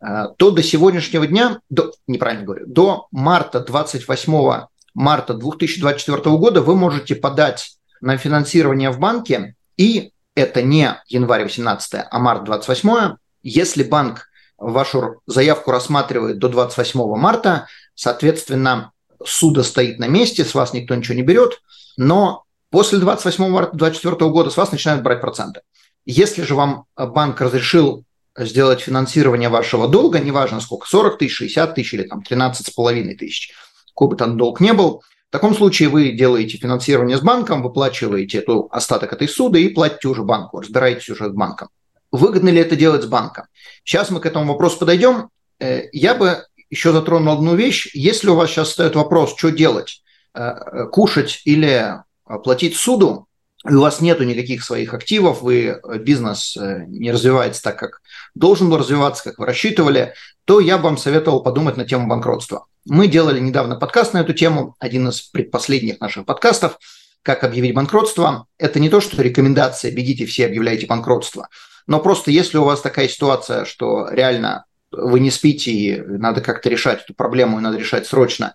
э, 0.01 0.27
то 0.37 0.51
до 0.51 0.63
сегодняшнего 0.63 1.27
дня, 1.27 1.61
до, 1.71 1.93
неправильно 2.07 2.45
говорю, 2.45 2.67
до 2.67 3.07
марта 3.11 3.61
28 3.61 4.67
марта 4.95 5.35
2024 5.35 6.37
года 6.37 6.61
вы 6.61 6.77
можете 6.77 7.15
подать 7.15 7.77
на 8.01 8.17
финансирование 8.17 8.91
в 8.91 8.99
банке, 8.99 9.55
и 9.77 10.13
это 10.35 10.63
не 10.63 11.01
январь 11.07 11.45
18, 11.45 12.05
а 12.11 12.19
март 12.19 12.45
28. 12.45 13.17
Если 13.43 13.83
банк 13.83 14.29
вашу 14.59 15.21
заявку 15.27 15.71
рассматривает 15.71 16.39
до 16.39 16.49
28 16.49 17.17
марта, 17.17 17.67
соответственно, 17.95 18.93
суда 19.25 19.63
стоит 19.63 19.99
на 19.99 20.09
месте, 20.09 20.45
с 20.45 20.55
вас 20.55 20.73
никто 20.73 20.95
ничего 20.95 21.15
не 21.15 21.23
берет, 21.23 21.63
но 21.97 22.45
после 22.71 22.99
28 22.99 23.49
марта 23.49 23.77
2024 23.77 24.31
года 24.31 24.51
с 24.51 24.57
вас 24.57 24.73
начинают 24.73 25.03
брать 25.03 25.21
проценты. 25.21 25.61
Если 26.07 26.43
же 26.43 26.55
вам 26.55 26.85
банк 26.97 27.41
разрешил 27.41 28.05
сделать 28.37 28.81
финансирование 28.81 29.49
вашего 29.49 29.89
долга, 29.89 30.19
неважно 30.19 30.61
сколько, 30.61 30.87
40 30.89 31.19
тысяч, 31.19 31.37
60 31.37 31.75
тысяч 31.75 31.95
или 31.95 32.03
там 32.05 32.23
13,5 32.29 33.15
тысяч, 33.15 33.53
какой 33.89 34.09
бы 34.09 34.17
там 34.17 34.37
долг 34.37 34.61
не 34.61 34.73
был, 34.73 35.03
в 35.31 35.33
таком 35.33 35.55
случае 35.55 35.89
вы 35.89 36.11
делаете 36.11 36.59
финансирование 36.59 37.17
с 37.17 37.21
банком, 37.21 37.63
выплачиваете 37.63 38.39
эту 38.39 38.69
остаток 38.73 39.13
этой 39.13 39.29
суды 39.29 39.63
и 39.63 39.69
платите 39.69 40.09
уже 40.09 40.23
банку, 40.23 40.61
разбираетесь 40.61 41.09
уже 41.09 41.29
с 41.29 41.33
банком. 41.33 41.69
Выгодно 42.11 42.49
ли 42.49 42.61
это 42.61 42.75
делать 42.75 43.05
с 43.05 43.07
банком? 43.07 43.45
Сейчас 43.85 44.11
мы 44.11 44.21
к 44.21 44.27
этому 44.27 44.53
вопросу 44.53 44.79
подойдем. 44.79 45.29
Э, 45.61 45.83
я 45.93 46.17
бы 46.17 46.47
еще 46.69 46.93
затронул 46.93 47.35
одну 47.35 47.55
вещь. 47.55 47.91
Если 47.95 48.29
у 48.29 48.35
вас 48.35 48.51
сейчас 48.51 48.71
стоит 48.71 48.97
вопрос, 48.97 49.37
что 49.37 49.51
делать, 49.51 50.03
э, 50.35 50.41
э, 50.41 50.87
кушать 50.87 51.43
или 51.45 52.03
платить 52.43 52.77
суду, 52.77 53.27
и 53.69 53.75
у 53.75 53.81
вас 53.81 54.01
нету 54.01 54.25
никаких 54.25 54.65
своих 54.65 54.95
активов, 54.95 55.43
вы 55.43 55.65
э, 55.83 55.99
бизнес 55.99 56.57
не 56.57 57.13
развивается 57.13 57.63
так, 57.63 57.79
как 57.79 58.01
должен 58.35 58.71
был 58.71 58.79
развиваться, 58.79 59.25
как 59.25 59.39
вы 59.39 59.47
рассчитывали, 59.47 60.15
то 60.45 60.61
я 60.61 60.79
бы 60.79 60.85
вам 60.85 60.97
советовал 60.97 61.43
подумать 61.43 61.77
на 61.77 61.85
тему 61.85 62.09
банкротства. 62.09 62.67
Мы 62.87 63.07
делали 63.07 63.39
недавно 63.39 63.77
подкаст 63.77 64.15
на 64.15 64.19
эту 64.19 64.33
тему, 64.33 64.75
один 64.79 65.09
из 65.09 65.21
предпоследних 65.21 66.01
наших 66.01 66.25
подкастов, 66.25 66.79
как 67.23 67.45
объявить 67.45 67.75
банкротство. 67.75 68.47
Это 68.59 68.81
не 68.81 68.89
то, 68.89 69.01
что 69.01 69.21
рекомендация, 69.21 69.93
бегите 69.93 70.25
все, 70.25 70.47
объявляйте 70.47 70.87
банкротство. 70.87 71.49
Но 71.87 72.01
просто 72.01 72.31
если 72.31 72.59
у 72.59 72.65
вас 72.65 72.81
такая 72.81 73.09
ситуация, 73.09 73.65
что 73.65 74.09
реально 74.11 74.65
вы 74.91 75.21
не 75.21 75.31
спите, 75.31 75.71
и 75.71 76.01
надо 76.01 76.41
как-то 76.41 76.69
решать 76.69 77.03
эту 77.05 77.15
проблему, 77.15 77.59
и 77.59 77.63
надо 77.63 77.77
решать 77.77 78.07
срочно, 78.07 78.55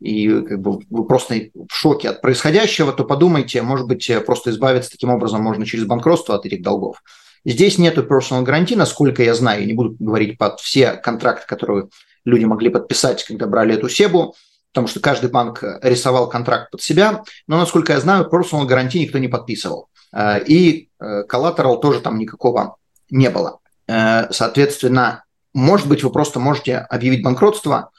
и 0.00 0.28
как 0.28 0.60
бы 0.60 0.80
вы 0.90 1.06
просто 1.06 1.34
в 1.54 1.72
шоке 1.72 2.10
от 2.10 2.20
происходящего, 2.20 2.92
то 2.92 3.04
подумайте, 3.04 3.62
может 3.62 3.86
быть, 3.86 4.10
просто 4.26 4.50
избавиться 4.50 4.90
таким 4.90 5.10
образом 5.10 5.42
можно 5.42 5.64
через 5.64 5.84
банкротство 5.84 6.34
от 6.34 6.46
этих 6.46 6.62
долгов. 6.62 7.02
Здесь 7.44 7.78
нету 7.78 8.02
personal 8.02 8.42
гарантии, 8.42 8.74
насколько 8.74 9.22
я 9.22 9.34
знаю, 9.34 9.60
я 9.60 9.66
не 9.66 9.74
буду 9.74 9.96
говорить 9.98 10.38
под 10.38 10.60
все 10.60 10.92
контракты, 10.92 11.46
которые 11.46 11.88
люди 12.24 12.44
могли 12.44 12.70
подписать, 12.70 13.22
когда 13.24 13.46
брали 13.46 13.74
эту 13.74 13.88
СЕБу, 13.88 14.34
потому 14.72 14.88
что 14.88 15.00
каждый 15.00 15.30
банк 15.30 15.62
рисовал 15.82 16.28
контракт 16.28 16.70
под 16.70 16.82
себя, 16.82 17.22
но, 17.46 17.58
насколько 17.58 17.92
я 17.92 18.00
знаю, 18.00 18.28
personal 18.32 18.64
гарантии 18.64 18.98
никто 18.98 19.18
не 19.18 19.28
подписывал. 19.28 19.88
Э, 20.12 20.42
и 20.42 20.88
коллатерал 21.28 21.80
тоже 21.80 22.00
там 22.00 22.18
никакого 22.18 22.76
не 23.10 23.28
было. 23.28 23.60
Э, 23.86 24.32
соответственно, 24.32 25.24
может 25.52 25.86
быть, 25.86 26.02
вы 26.02 26.10
просто 26.10 26.40
можете 26.40 26.78
объявить 26.78 27.22
банкротство, 27.22 27.90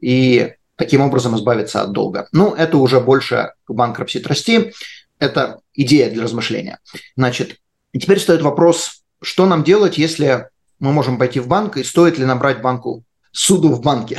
и 0.00 0.54
таким 0.76 1.00
образом 1.00 1.36
избавиться 1.36 1.82
от 1.82 1.92
долга. 1.92 2.28
Ну, 2.32 2.54
это 2.54 2.78
уже 2.78 3.00
больше 3.00 3.52
к 3.64 3.72
банкрупси 3.72 4.20
трасти, 4.20 4.72
это 5.18 5.60
идея 5.74 6.10
для 6.10 6.22
размышления. 6.24 6.78
Значит, 7.16 7.56
теперь 7.92 8.18
стоит 8.18 8.42
вопрос, 8.42 9.02
что 9.22 9.46
нам 9.46 9.64
делать, 9.64 9.98
если 9.98 10.48
мы 10.78 10.92
можем 10.92 11.18
пойти 11.18 11.40
в 11.40 11.48
банк, 11.48 11.76
и 11.76 11.84
стоит 11.84 12.18
ли 12.18 12.24
набрать 12.24 12.60
банку 12.60 13.04
суду 13.32 13.72
в 13.72 13.80
банке? 13.80 14.18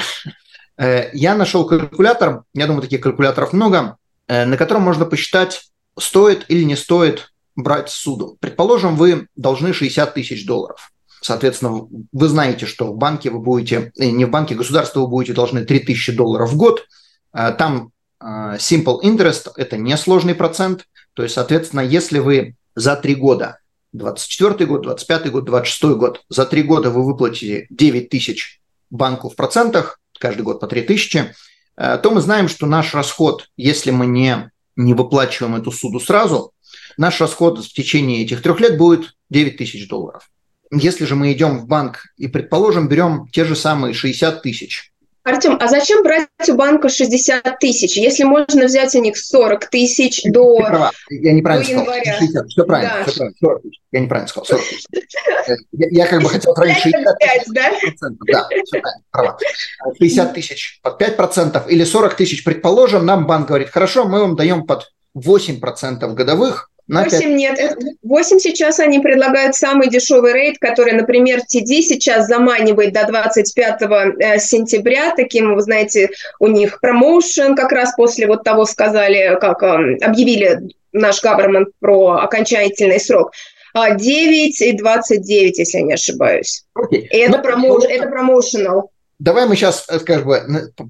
Э, 0.77 1.09
я 1.13 1.35
нашел 1.35 1.65
калькулятор, 1.65 2.43
я 2.53 2.67
думаю, 2.67 2.81
таких 2.81 3.01
калькуляторов 3.01 3.53
много, 3.53 3.97
э, 4.27 4.45
на 4.45 4.57
котором 4.57 4.81
можно 4.81 5.05
посчитать, 5.05 5.69
стоит 5.97 6.45
или 6.49 6.63
не 6.63 6.75
стоит 6.75 7.31
брать 7.55 7.89
суду. 7.89 8.37
Предположим, 8.39 8.95
вы 8.95 9.27
должны 9.35 9.73
60 9.73 10.13
тысяч 10.13 10.45
долларов. 10.45 10.91
Соответственно, 11.25 11.87
вы 12.11 12.27
знаете, 12.27 12.67
что 12.67 12.93
в 12.93 12.97
банке 12.97 13.31
вы 13.31 13.39
будете, 13.39 13.91
э, 13.97 14.11
не 14.11 14.25
в 14.25 14.29
банке, 14.29 14.53
государство 14.53 14.99
вы 14.99 15.07
будете 15.07 15.33
должны 15.33 15.65
3000 15.65 16.11
долларов 16.11 16.51
в 16.51 16.55
год. 16.55 16.85
Э, 17.33 17.51
там 17.57 17.89
э, 18.21 18.57
simple 18.59 19.01
interest– 19.01 19.49
это 19.57 19.75
несложный 19.75 20.35
процент. 20.35 20.85
То 21.15 21.23
есть, 21.23 21.33
соответственно, 21.33 21.81
если 21.81 22.19
вы 22.19 22.53
за 22.75 22.95
три 22.95 23.15
года, 23.15 23.57
24 23.93 24.67
год, 24.67 24.83
25 24.83 25.31
год, 25.31 25.45
26 25.45 25.97
год, 25.97 26.21
за 26.29 26.45
три 26.45 26.61
года 26.61 26.91
вы 26.91 27.03
выплатите 27.03 27.65
9 27.71 28.09
тысяч 28.09 28.61
банку 28.91 29.31
в 29.31 29.35
процентах, 29.35 29.99
каждый 30.19 30.43
год 30.43 30.59
по 30.59 30.67
3 30.67 30.83
тысячи, 30.83 31.33
то 31.75 32.11
мы 32.11 32.21
знаем, 32.21 32.49
что 32.49 32.67
наш 32.67 32.93
расход, 32.93 33.49
если 33.57 33.89
мы 33.89 34.05
не, 34.05 34.51
не 34.75 34.93
выплачиваем 34.93 35.55
эту 35.55 35.71
суду 35.71 35.99
сразу, 35.99 36.51
наш 36.97 37.19
расход 37.19 37.65
в 37.65 37.73
течение 37.73 38.23
этих 38.23 38.43
трех 38.43 38.59
лет 38.59 38.77
будет 38.77 39.15
9 39.31 39.57
тысяч 39.57 39.87
долларов. 39.87 40.29
Если 40.71 41.05
же 41.05 41.15
мы 41.15 41.31
идем 41.31 41.59
в 41.59 41.67
банк 41.67 42.03
и, 42.17 42.27
предположим, 42.27 42.87
берем 42.87 43.27
те 43.31 43.45
же 43.45 43.55
самые 43.55 43.93
60 43.93 44.41
тысяч, 44.41 44.91
Артем, 45.25 45.57
а 45.59 45.67
зачем 45.67 46.03
брать 46.03 46.27
у 46.49 46.53
банка 46.53 46.87
60 46.87 47.57
тысяч, 47.57 47.97
если 47.97 48.23
можно 48.23 48.65
взять 48.65 48.93
у 48.93 49.01
них 49.01 49.17
40 49.17 49.71
тысяч 49.71 50.21
до, 50.25 50.91
Я 51.09 51.33
неправильно 51.33 51.65
сказал. 51.65 51.83
января? 51.83 52.17
60. 52.19 52.47
Все 52.47 52.63
правильно, 52.63 52.93
да. 52.93 53.03
все 53.05 53.15
правильно. 53.15 53.37
40 53.41 53.61
тысяч. 53.63 53.81
Я 53.91 53.99
неправильно 54.01 54.27
сказал. 54.27 54.45
40 54.45 54.61
тысяч. 54.61 54.85
Я, 55.71 55.87
я 55.89 56.07
как 56.07 56.21
бы 56.21 56.29
хотел 56.29 56.53
сравнить 56.55 56.77
60 56.77 57.19
тысяч. 57.19 57.43
Да? 57.53 57.71
да, 58.27 58.47
все 58.65 58.81
правильно, 58.81 59.03
права. 59.09 59.37
60 59.97 60.33
тысяч 60.33 60.79
под 60.83 61.01
5% 61.01 61.69
или 61.69 61.83
40 61.83 62.13
тысяч, 62.15 62.43
предположим, 62.43 63.05
нам 63.05 63.25
банк 63.25 63.47
говорит, 63.47 63.69
хорошо, 63.69 64.05
мы 64.05 64.21
вам 64.21 64.35
даем 64.35 64.65
под 64.67 64.91
8% 65.17 66.13
годовых, 66.13 66.69
на 66.87 67.03
8 67.03 67.19
5... 67.19 67.29
нет. 67.29 67.59
8 68.03 68.39
сейчас 68.39 68.79
они 68.79 68.99
предлагают 68.99 69.55
самый 69.55 69.89
дешевый 69.89 70.33
рейд, 70.33 70.59
который, 70.59 70.93
например, 70.93 71.39
TD 71.39 71.81
сейчас 71.81 72.27
заманивает 72.27 72.93
до 72.93 73.07
25 73.07 73.81
э, 73.81 74.39
сентября. 74.39 75.13
Таким, 75.15 75.55
вы 75.55 75.61
знаете, 75.61 76.09
у 76.39 76.47
них 76.47 76.79
промоушен 76.79 77.55
как 77.55 77.71
раз 77.71 77.93
после 77.95 78.27
вот 78.27 78.43
того 78.43 78.65
сказали, 78.65 79.37
как 79.41 79.63
э, 79.63 79.97
объявили 80.01 80.59
наш 80.93 81.23
government 81.23 81.65
про 81.79 82.17
окончательный 82.17 82.99
срок. 82.99 83.31
9 83.75 84.61
а, 84.61 84.65
и 84.65 84.71
29, 84.71 85.59
если 85.59 85.77
я 85.79 85.83
не 85.83 85.93
ошибаюсь. 85.93 86.63
Okay. 86.77 87.07
И 87.09 87.17
это, 87.17 87.39
промо... 87.39 87.67
ну, 87.67 87.79
это 87.83 88.07
промоушенал. 88.07 88.91
Давай 89.19 89.47
мы 89.47 89.55
сейчас, 89.55 89.85
э, 89.89 89.99
скажем, 89.99 90.29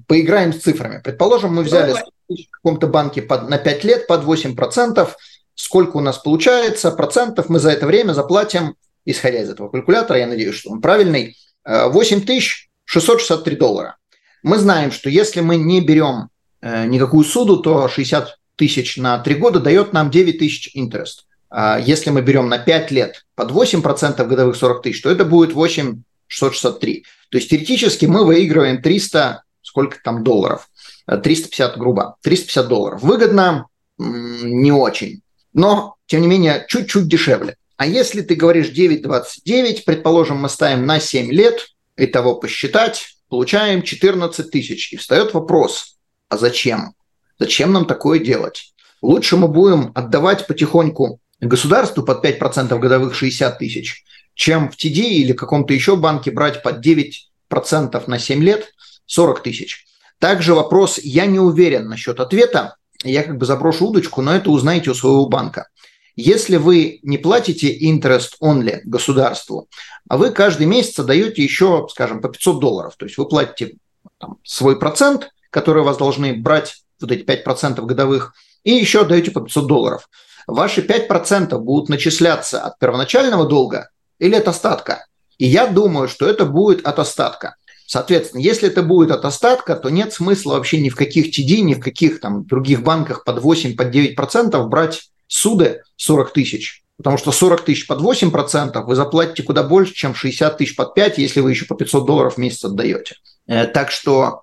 поиграем 0.06 0.52
с 0.52 0.58
цифрами. 0.58 1.00
Предположим, 1.02 1.54
мы 1.54 1.62
взяли 1.62 1.94
в 2.28 2.50
каком-то 2.50 2.86
банке 2.86 3.22
под, 3.22 3.48
на 3.48 3.58
5 3.58 3.84
лет 3.84 4.06
под 4.06 4.24
8%, 4.24 5.08
сколько 5.56 5.96
у 5.96 6.00
нас 6.00 6.18
получается 6.18 6.92
процентов 6.92 7.48
мы 7.48 7.58
за 7.58 7.70
это 7.70 7.86
время 7.86 8.12
заплатим, 8.12 8.76
исходя 9.04 9.42
из 9.42 9.50
этого 9.50 9.68
калькулятора, 9.68 10.20
я 10.20 10.26
надеюсь, 10.28 10.54
что 10.54 10.70
он 10.70 10.80
правильный, 10.80 11.36
8663 11.64 13.54
э, 13.54 13.58
доллара. 13.58 13.96
Мы 14.42 14.58
знаем, 14.58 14.92
что 14.92 15.10
если 15.10 15.40
мы 15.40 15.56
не 15.56 15.80
берем 15.80 16.28
э, 16.60 16.86
никакую 16.86 17.24
суду, 17.24 17.56
то 17.56 17.88
60 17.88 18.38
тысяч 18.54 18.96
на 18.98 19.18
3 19.18 19.34
года 19.36 19.58
дает 19.58 19.92
нам 19.92 20.10
9 20.10 20.38
тысяч 20.38 20.70
интерес. 20.74 21.26
А 21.50 21.80
если 21.80 22.10
мы 22.10 22.22
берем 22.22 22.48
на 22.48 22.58
5 22.58 22.90
лет 22.90 23.24
под 23.34 23.50
8% 23.50 24.24
годовых 24.26 24.56
40 24.56 24.82
тысяч, 24.82 25.02
то 25.02 25.10
это 25.10 25.24
будет 25.24 25.54
8663. 25.54 27.04
То 27.30 27.38
есть 27.38 27.50
теоретически 27.50 28.06
мы 28.06 28.24
выигрываем 28.24 28.82
300, 28.82 29.42
сколько 29.62 29.96
там 30.02 30.22
долларов? 30.22 30.68
350 31.06 31.78
грубо, 31.78 32.16
350 32.22 32.68
долларов. 32.68 33.02
Выгодно? 33.02 33.66
Не 33.98 34.72
очень 34.72 35.22
но, 35.56 35.96
тем 36.04 36.20
не 36.20 36.26
менее, 36.28 36.66
чуть-чуть 36.68 37.08
дешевле. 37.08 37.56
А 37.78 37.86
если 37.86 38.20
ты 38.20 38.34
говоришь 38.34 38.68
9,29, 38.68 39.84
предположим, 39.86 40.36
мы 40.36 40.50
ставим 40.50 40.84
на 40.84 41.00
7 41.00 41.32
лет, 41.32 41.68
и 41.96 42.06
того 42.06 42.34
посчитать, 42.34 43.16
получаем 43.30 43.82
14 43.82 44.50
тысяч. 44.50 44.92
И 44.92 44.96
встает 44.96 45.32
вопрос, 45.32 45.96
а 46.28 46.36
зачем? 46.36 46.92
Зачем 47.38 47.72
нам 47.72 47.86
такое 47.86 48.18
делать? 48.18 48.74
Лучше 49.00 49.38
мы 49.38 49.48
будем 49.48 49.92
отдавать 49.94 50.46
потихоньку 50.46 51.20
государству 51.40 52.02
под 52.02 52.22
5% 52.22 52.78
годовых 52.78 53.14
60 53.14 53.58
тысяч, 53.58 54.04
чем 54.34 54.70
в 54.70 54.74
TD 54.74 55.00
или 55.08 55.32
каком-то 55.32 55.72
еще 55.72 55.96
банке 55.96 56.30
брать 56.30 56.62
под 56.62 56.84
9% 56.84 58.04
на 58.06 58.18
7 58.18 58.42
лет 58.42 58.74
40 59.06 59.42
тысяч. 59.42 59.86
Также 60.18 60.54
вопрос, 60.54 60.98
я 60.98 61.24
не 61.24 61.40
уверен 61.40 61.88
насчет 61.88 62.20
ответа, 62.20 62.76
я 63.04 63.22
как 63.22 63.38
бы 63.38 63.46
заброшу 63.46 63.88
удочку, 63.88 64.22
но 64.22 64.34
это 64.34 64.50
узнаете 64.50 64.90
у 64.90 64.94
своего 64.94 65.26
банка. 65.26 65.68
Если 66.16 66.56
вы 66.56 67.00
не 67.02 67.18
платите 67.18 67.76
interest 67.78 68.38
only 68.42 68.80
государству, 68.84 69.68
а 70.08 70.16
вы 70.16 70.30
каждый 70.30 70.66
месяц 70.66 70.96
даете 71.04 71.42
еще, 71.42 71.86
скажем, 71.90 72.22
по 72.22 72.28
500 72.28 72.58
долларов, 72.58 72.94
то 72.96 73.04
есть 73.04 73.18
вы 73.18 73.28
платите 73.28 73.76
там, 74.18 74.38
свой 74.42 74.78
процент, 74.78 75.28
который 75.50 75.82
вас 75.82 75.98
должны 75.98 76.34
брать, 76.34 76.76
вот 77.00 77.12
эти 77.12 77.22
5% 77.22 77.82
годовых, 77.82 78.32
и 78.64 78.72
еще 78.72 79.02
отдаете 79.02 79.30
по 79.30 79.42
500 79.42 79.66
долларов. 79.66 80.08
Ваши 80.46 80.80
5% 80.80 81.58
будут 81.58 81.90
начисляться 81.90 82.62
от 82.62 82.78
первоначального 82.78 83.46
долга 83.46 83.90
или 84.18 84.34
от 84.34 84.48
остатка. 84.48 85.06
И 85.38 85.46
я 85.46 85.66
думаю, 85.66 86.08
что 86.08 86.26
это 86.26 86.46
будет 86.46 86.86
от 86.86 86.98
остатка. 86.98 87.56
Соответственно, 87.86 88.40
если 88.40 88.68
это 88.68 88.82
будет 88.82 89.12
от 89.12 89.24
остатка, 89.24 89.76
то 89.76 89.88
нет 89.90 90.12
смысла 90.12 90.54
вообще 90.54 90.80
ни 90.80 90.88
в 90.88 90.96
каких 90.96 91.26
TD, 91.26 91.60
ни 91.60 91.74
в 91.74 91.80
каких 91.80 92.20
там 92.20 92.44
других 92.44 92.82
банках 92.82 93.24
под 93.24 93.40
8, 93.40 93.76
под 93.76 93.90
9 93.90 94.16
процентов 94.16 94.68
брать 94.68 95.10
суды 95.28 95.82
40 95.96 96.32
тысяч. 96.32 96.82
Потому 96.96 97.16
что 97.16 97.30
40 97.30 97.64
тысяч 97.64 97.86
под 97.86 98.00
8 98.00 98.30
процентов 98.30 98.86
вы 98.86 98.96
заплатите 98.96 99.42
куда 99.42 99.62
больше, 99.62 99.94
чем 99.94 100.14
60 100.14 100.58
тысяч 100.58 100.74
под 100.74 100.94
5, 100.94 101.18
если 101.18 101.40
вы 101.40 101.50
еще 101.50 101.66
по 101.66 101.76
500 101.76 102.06
долларов 102.06 102.34
в 102.34 102.38
месяц 102.38 102.64
отдаете. 102.64 103.16
Э, 103.46 103.66
так 103.66 103.90
что 103.90 104.42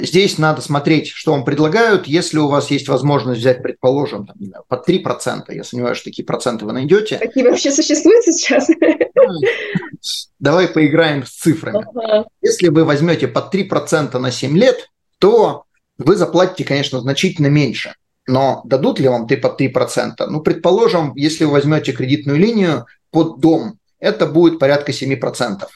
здесь 0.00 0.38
надо 0.38 0.62
смотреть, 0.62 1.08
что 1.08 1.32
вам 1.32 1.44
предлагают. 1.44 2.06
Если 2.06 2.38
у 2.38 2.48
вас 2.48 2.70
есть 2.70 2.88
возможность 2.88 3.40
взять, 3.40 3.62
предположим, 3.62 4.26
там, 4.26 4.36
знаю, 4.38 4.64
под 4.68 4.88
3%, 4.88 5.52
я 5.54 5.64
сомневаюсь, 5.64 5.98
что 5.98 6.10
такие 6.10 6.24
проценты 6.24 6.64
вы 6.64 6.72
найдете. 6.72 7.18
Какие 7.18 7.44
вообще 7.44 7.70
существуют 7.70 8.24
сейчас? 8.24 8.68
Давай 10.38 10.68
поиграем 10.68 11.26
с 11.26 11.30
цифрами. 11.30 11.84
Ага. 11.94 12.28
Если 12.40 12.68
вы 12.68 12.84
возьмете 12.84 13.26
под 13.26 13.52
3% 13.52 14.16
на 14.18 14.30
7 14.30 14.56
лет, 14.56 14.88
то 15.18 15.64
вы 15.98 16.14
заплатите, 16.14 16.64
конечно, 16.64 17.00
значительно 17.00 17.48
меньше. 17.48 17.94
Но 18.28 18.62
дадут 18.64 19.00
ли 19.00 19.08
вам 19.08 19.26
ты 19.26 19.36
под 19.36 19.60
3%? 19.60 20.26
Ну, 20.28 20.40
предположим, 20.40 21.14
если 21.16 21.44
вы 21.44 21.52
возьмете 21.52 21.92
кредитную 21.92 22.38
линию 22.38 22.86
под 23.10 23.40
дом, 23.40 23.78
это 23.98 24.26
будет 24.26 24.58
порядка 24.60 24.92
7% 24.92 25.16
под, 25.16 25.68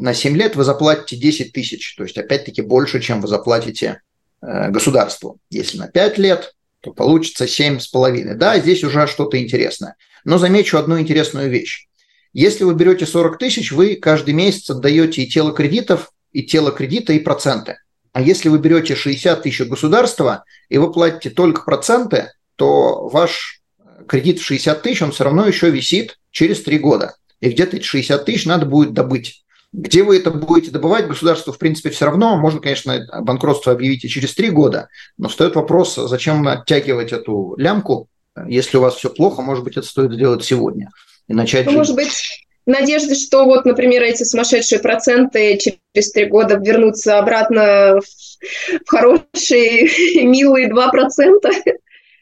на 0.00 0.14
7 0.14 0.36
лет 0.36 0.56
вы 0.56 0.64
заплатите 0.64 1.16
10 1.16 1.52
тысяч, 1.52 1.94
то 1.96 2.02
есть 2.02 2.18
опять-таки 2.18 2.62
больше, 2.62 3.00
чем 3.00 3.20
вы 3.20 3.28
заплатите 3.28 4.00
э, 4.42 4.70
государству. 4.70 5.38
Если 5.50 5.78
на 5.78 5.88
5 5.88 6.18
лет, 6.18 6.54
то 6.80 6.92
получится 6.92 7.44
7,5. 7.44 8.34
Да, 8.34 8.58
здесь 8.58 8.84
уже 8.84 9.06
что-то 9.06 9.40
интересное. 9.40 9.96
Но 10.24 10.38
замечу 10.38 10.78
одну 10.78 10.98
интересную 10.98 11.48
вещь. 11.48 11.86
Если 12.32 12.64
вы 12.64 12.74
берете 12.74 13.06
40 13.06 13.38
тысяч, 13.38 13.72
вы 13.72 13.96
каждый 13.96 14.34
месяц 14.34 14.70
отдаете 14.70 15.22
и 15.22 15.28
тело 15.28 15.52
кредитов, 15.52 16.12
и 16.32 16.42
тело 16.42 16.72
кредита, 16.72 17.12
и 17.12 17.18
проценты. 17.18 17.78
А 18.12 18.20
если 18.20 18.48
вы 18.48 18.58
берете 18.58 18.96
60 18.96 19.42
тысяч 19.42 19.66
государства, 19.66 20.44
и 20.68 20.78
вы 20.78 20.92
платите 20.92 21.30
только 21.30 21.62
проценты, 21.62 22.32
то 22.56 23.08
ваш 23.08 23.62
кредит 24.06 24.40
в 24.40 24.44
60 24.44 24.82
тысяч, 24.82 25.02
он 25.02 25.12
все 25.12 25.24
равно 25.24 25.46
еще 25.46 25.70
висит 25.70 26.18
через 26.30 26.62
3 26.62 26.78
года. 26.78 27.14
И 27.40 27.50
где-то 27.50 27.76
эти 27.76 27.84
60 27.84 28.24
тысяч 28.24 28.46
надо 28.46 28.66
будет 28.66 28.92
добыть. 28.92 29.44
Где 29.72 30.02
вы 30.02 30.16
это 30.16 30.30
будете 30.30 30.70
добывать, 30.70 31.06
государство, 31.06 31.52
в 31.52 31.58
принципе, 31.58 31.90
все 31.90 32.06
равно. 32.06 32.36
Можно, 32.38 32.60
конечно, 32.60 33.06
банкротство 33.20 33.72
объявить 33.72 34.04
и 34.04 34.08
через 34.08 34.34
три 34.34 34.50
года, 34.50 34.88
но 35.18 35.28
встает 35.28 35.56
вопрос, 35.56 35.94
зачем 35.96 36.46
оттягивать 36.48 37.12
эту 37.12 37.54
лямку, 37.58 38.08
если 38.46 38.78
у 38.78 38.80
вас 38.80 38.94
все 38.94 39.10
плохо, 39.10 39.42
может 39.42 39.64
быть, 39.64 39.76
это 39.76 39.86
стоит 39.86 40.12
сделать 40.12 40.44
сегодня 40.44 40.90
и 41.26 41.34
начать 41.34 41.66
ну, 41.66 41.72
Может 41.72 41.96
быть, 41.96 42.46
надежды, 42.66 43.14
что 43.14 43.44
вот, 43.44 43.64
например, 43.64 44.02
эти 44.02 44.22
сумасшедшие 44.24 44.80
проценты 44.80 45.58
через 45.58 46.12
три 46.12 46.26
года 46.26 46.56
вернутся 46.56 47.18
обратно 47.18 48.00
в 48.00 48.88
хорошие, 48.88 49.88
милые 50.24 50.70
2%. 50.70 50.82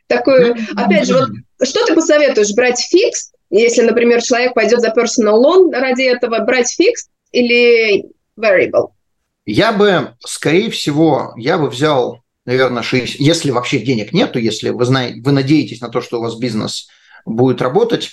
Такое, 0.08 0.54
ну, 0.54 0.82
опять 0.82 1.06
же, 1.06 1.14
вот 1.14 1.68
что 1.68 1.84
ты 1.84 1.94
посоветуешь? 1.94 2.54
Брать 2.54 2.80
фикс, 2.80 3.32
если, 3.50 3.82
например, 3.82 4.22
человек 4.22 4.54
пойдет 4.54 4.80
за 4.80 4.88
personal 4.88 5.42
loan 5.42 5.70
ради 5.72 6.02
этого, 6.02 6.38
брать 6.44 6.70
фикс 6.70 7.08
или 7.36 8.06
variable? 8.38 8.88
Я 9.44 9.72
бы, 9.72 10.14
скорее 10.26 10.70
всего, 10.70 11.34
я 11.36 11.58
бы 11.58 11.68
взял, 11.68 12.22
наверное, 12.46 12.82
60, 12.82 13.20
если 13.20 13.50
вообще 13.50 13.78
денег 13.78 14.12
нету, 14.12 14.38
если 14.38 14.70
вы, 14.70 14.84
знаете, 14.84 15.20
вы 15.20 15.32
надеетесь 15.32 15.80
на 15.80 15.88
то, 15.88 16.00
что 16.00 16.18
у 16.18 16.22
вас 16.22 16.36
бизнес 16.36 16.88
будет 17.24 17.60
работать, 17.62 18.10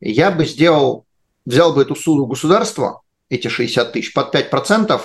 я 0.00 0.30
бы 0.30 0.44
сделал, 0.44 1.06
взял 1.46 1.72
бы 1.72 1.82
эту 1.82 1.94
суду 1.94 2.26
государства, 2.26 3.00
эти 3.30 3.48
60 3.48 3.92
тысяч, 3.92 4.12
под 4.12 4.34
5%, 4.34 5.00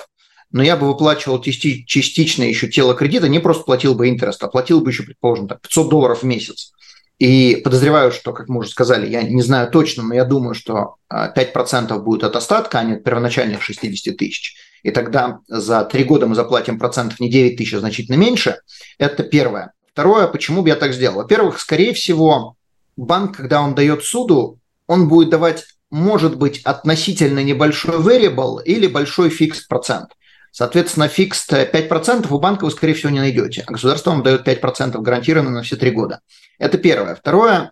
но 0.52 0.64
я 0.64 0.76
бы 0.76 0.88
выплачивал 0.88 1.40
частично 1.42 2.44
еще 2.44 2.68
тело 2.68 2.96
кредита, 2.96 3.30
не 3.30 3.40
просто 3.40 3.64
платил 3.64 3.94
бы 3.94 4.08
интерес, 4.08 4.38
а 4.42 4.48
платил 4.48 4.82
бы 4.82 4.90
еще, 4.90 5.04
предположим, 5.04 5.48
так, 5.48 5.62
500 5.62 5.90
долларов 5.90 6.24
в 6.24 6.26
месяц. 6.26 6.74
И 7.20 7.58
подозреваю, 7.58 8.14
что, 8.14 8.32
как 8.32 8.48
мы 8.48 8.62
уже 8.62 8.70
сказали, 8.70 9.08
я 9.08 9.22
не 9.22 9.42
знаю 9.42 9.70
точно, 9.70 10.04
но 10.04 10.16
я 10.16 10.24
думаю, 10.24 10.54
что 10.54 10.96
5% 11.12 11.92
а, 11.92 12.00
будет 12.00 12.24
от 12.24 12.38
остатка, 12.38 12.80
а 12.80 12.84
не 12.84 12.94
от 12.94 13.04
первоначальных 13.04 13.62
60 13.62 14.16
тысяч. 14.16 14.56
И 14.84 14.92
тогда 14.92 15.40
за 15.50 15.84
три 15.84 16.06
года 16.06 16.28
мы 16.28 16.36
заплатим 16.36 16.80
процентов 16.80 17.20
не 17.20 17.30
9 17.30 17.58
тысяч, 17.58 17.74
а 17.74 17.80
значительно 17.80 18.16
меньше. 18.16 18.62
Это 18.98 19.24
первое. 19.24 19.74
Второе, 19.92 20.28
почему 20.28 20.62
бы 20.62 20.70
я 20.70 20.78
так 20.78 20.94
сделал? 20.94 21.18
Во-первых, 21.18 21.60
скорее 21.60 21.94
всего, 21.94 22.56
банк, 22.96 23.36
когда 23.36 23.62
он 23.62 23.76
дает 23.76 24.06
суду, 24.06 24.58
он 24.88 25.10
будет 25.10 25.30
давать, 25.30 25.66
может 25.92 26.38
быть, 26.38 26.62
относительно 26.64 27.44
небольшой 27.44 27.98
variable 27.98 28.64
или 28.64 28.88
большой 28.88 29.30
фикс 29.30 29.68
процент. 29.68 30.12
Соответственно, 30.52 31.08
фикс 31.08 31.48
5% 31.50 32.28
у 32.30 32.40
банка 32.40 32.66
вы, 32.66 32.72
скорее 32.72 32.94
всего, 32.94 33.12
не 33.12 33.20
найдете, 33.20 33.64
а 33.66 33.72
государство 33.72 34.12
вам 34.12 34.24
дает 34.24 34.48
5% 34.48 35.00
гарантированно 35.00 35.52
на 35.52 35.64
все 35.64 35.76
три 35.76 35.92
года. 35.92 36.22
Это 36.58 36.78
первое. 36.78 37.16
Второе, 37.16 37.72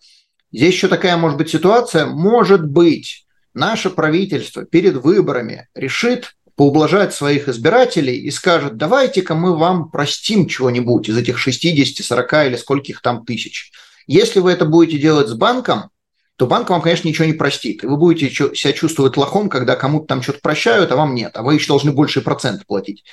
здесь 0.51 0.73
еще 0.73 0.87
такая 0.87 1.17
может 1.17 1.37
быть 1.37 1.49
ситуация, 1.49 2.05
может 2.05 2.65
быть, 2.65 3.25
наше 3.53 3.89
правительство 3.89 4.63
перед 4.65 4.95
выборами 4.95 5.67
решит 5.73 6.35
поублажать 6.55 7.13
своих 7.13 7.47
избирателей 7.47 8.17
и 8.17 8.31
скажет, 8.31 8.77
давайте-ка 8.77 9.35
мы 9.35 9.55
вам 9.55 9.91
простим 9.91 10.47
чего-нибудь 10.47 11.07
из 11.07 11.17
этих 11.17 11.37
60, 11.37 12.03
40 12.03 12.33
или 12.47 12.55
скольких 12.55 13.01
там 13.01 13.25
тысяч. 13.25 13.71
Если 14.07 14.39
вы 14.39 14.51
это 14.51 14.65
будете 14.65 14.97
делать 14.97 15.27
с 15.27 15.33
банком, 15.33 15.91
то 16.37 16.45
банк 16.45 16.69
вам, 16.69 16.81
конечно, 16.81 17.07
ничего 17.07 17.25
не 17.25 17.33
простит. 17.33 17.83
И 17.83 17.87
вы 17.87 17.97
будете 17.97 18.29
себя 18.29 18.71
чувствовать 18.71 19.17
лохом, 19.17 19.49
когда 19.49 19.75
кому-то 19.75 20.05
там 20.05 20.21
что-то 20.21 20.39
прощают, 20.41 20.91
а 20.91 20.95
вам 20.95 21.15
нет, 21.15 21.31
а 21.35 21.41
вы 21.41 21.55
еще 21.55 21.67
должны 21.67 21.91
больше 21.91 22.21
процент 22.21 22.65
платить. 22.67 23.03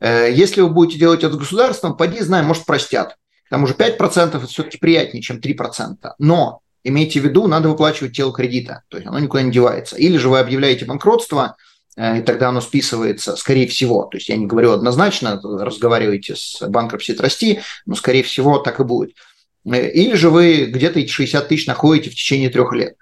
Э, 0.00 0.30
если 0.30 0.60
вы 0.60 0.68
будете 0.68 0.98
делать 0.98 1.24
это 1.24 1.34
с 1.34 1.38
государством, 1.38 1.96
поди, 1.96 2.20
знаем, 2.20 2.44
может, 2.44 2.66
простят. 2.66 3.16
К 3.46 3.50
тому 3.50 3.66
же 3.66 3.72
5% 3.72 4.36
это 4.36 4.46
все-таки 4.46 4.76
приятнее, 4.76 5.22
чем 5.22 5.38
3%. 5.38 5.96
Но 6.18 6.60
имейте 6.82 7.20
в 7.20 7.24
виду, 7.24 7.46
надо 7.46 7.70
выплачивать 7.70 8.14
тело 8.14 8.34
кредита, 8.34 8.82
то 8.88 8.98
есть 8.98 9.08
оно 9.08 9.18
никуда 9.18 9.42
не 9.42 9.50
девается. 9.50 9.96
Или 9.96 10.18
же 10.18 10.28
вы 10.28 10.38
объявляете 10.38 10.84
банкротство, 10.84 11.56
э, 11.96 12.18
и 12.18 12.22
тогда 12.22 12.50
оно 12.50 12.60
списывается, 12.60 13.34
скорее 13.36 13.66
всего. 13.66 14.02
То 14.04 14.18
есть 14.18 14.28
я 14.28 14.36
не 14.36 14.44
говорю 14.44 14.72
однозначно, 14.72 15.40
разговариваете 15.42 16.36
с 16.36 16.60
банкропси 16.68 17.14
трасти, 17.14 17.62
но, 17.86 17.94
скорее 17.94 18.24
всего, 18.24 18.58
так 18.58 18.78
и 18.78 18.84
будет. 18.84 19.14
Э, 19.66 19.90
или 19.90 20.14
же 20.14 20.30
вы 20.30 20.66
где-то 20.66 21.00
эти 21.00 21.10
60 21.10 21.48
тысяч 21.48 21.66
находите 21.66 22.10
в 22.10 22.14
течение 22.14 22.50
трех 22.50 22.72
лет. 22.72 22.96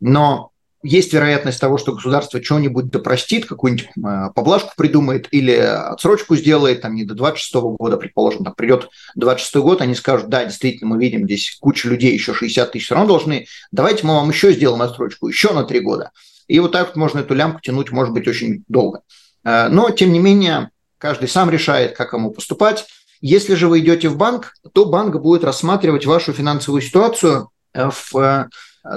Но 0.00 0.52
есть 0.84 1.14
вероятность 1.14 1.58
того, 1.58 1.78
что 1.78 1.94
государство 1.94 2.42
что-нибудь 2.42 2.90
допростит, 2.90 3.46
какую-нибудь 3.46 3.88
э, 3.96 4.30
поблажку 4.34 4.72
придумает 4.76 5.28
или 5.30 5.52
отсрочку 5.52 6.36
сделает, 6.36 6.82
там 6.82 6.94
не 6.94 7.04
до 7.04 7.14
26 7.14 7.54
года, 7.78 7.96
предположим, 7.96 8.44
там 8.44 8.54
придет 8.54 8.90
26 9.14 9.56
год, 9.56 9.80
они 9.80 9.94
скажут, 9.94 10.28
да, 10.28 10.44
действительно, 10.44 10.90
мы 10.90 11.02
видим 11.02 11.24
здесь 11.24 11.56
куча 11.58 11.88
людей, 11.88 12.12
еще 12.12 12.34
60 12.34 12.70
тысяч 12.70 12.84
все 12.84 12.96
равно 12.96 13.08
должны, 13.08 13.46
давайте 13.72 14.06
мы 14.06 14.14
вам 14.14 14.28
еще 14.28 14.52
сделаем 14.52 14.82
отсрочку, 14.82 15.26
еще 15.26 15.54
на 15.54 15.64
три 15.64 15.80
года. 15.80 16.10
И 16.48 16.60
вот 16.60 16.72
так 16.72 16.88
вот 16.88 16.96
можно 16.96 17.20
эту 17.20 17.32
лямку 17.32 17.60
тянуть, 17.62 17.90
может 17.90 18.12
быть, 18.12 18.28
очень 18.28 18.62
долго. 18.68 19.00
Э, 19.42 19.68
но, 19.68 19.88
тем 19.88 20.12
не 20.12 20.18
менее, 20.18 20.68
каждый 20.98 21.28
сам 21.28 21.48
решает, 21.48 21.96
как 21.96 22.12
ему 22.12 22.30
поступать. 22.30 22.84
Если 23.26 23.54
же 23.54 23.68
вы 23.68 23.80
идете 23.80 24.10
в 24.10 24.18
банк, 24.18 24.52
то 24.74 24.84
банк 24.84 25.16
будет 25.16 25.44
рассматривать 25.44 26.04
вашу 26.04 26.34
финансовую 26.34 26.82
ситуацию 26.82 27.48
э, 27.72 27.88
в 27.88 28.14
э, 28.14 28.50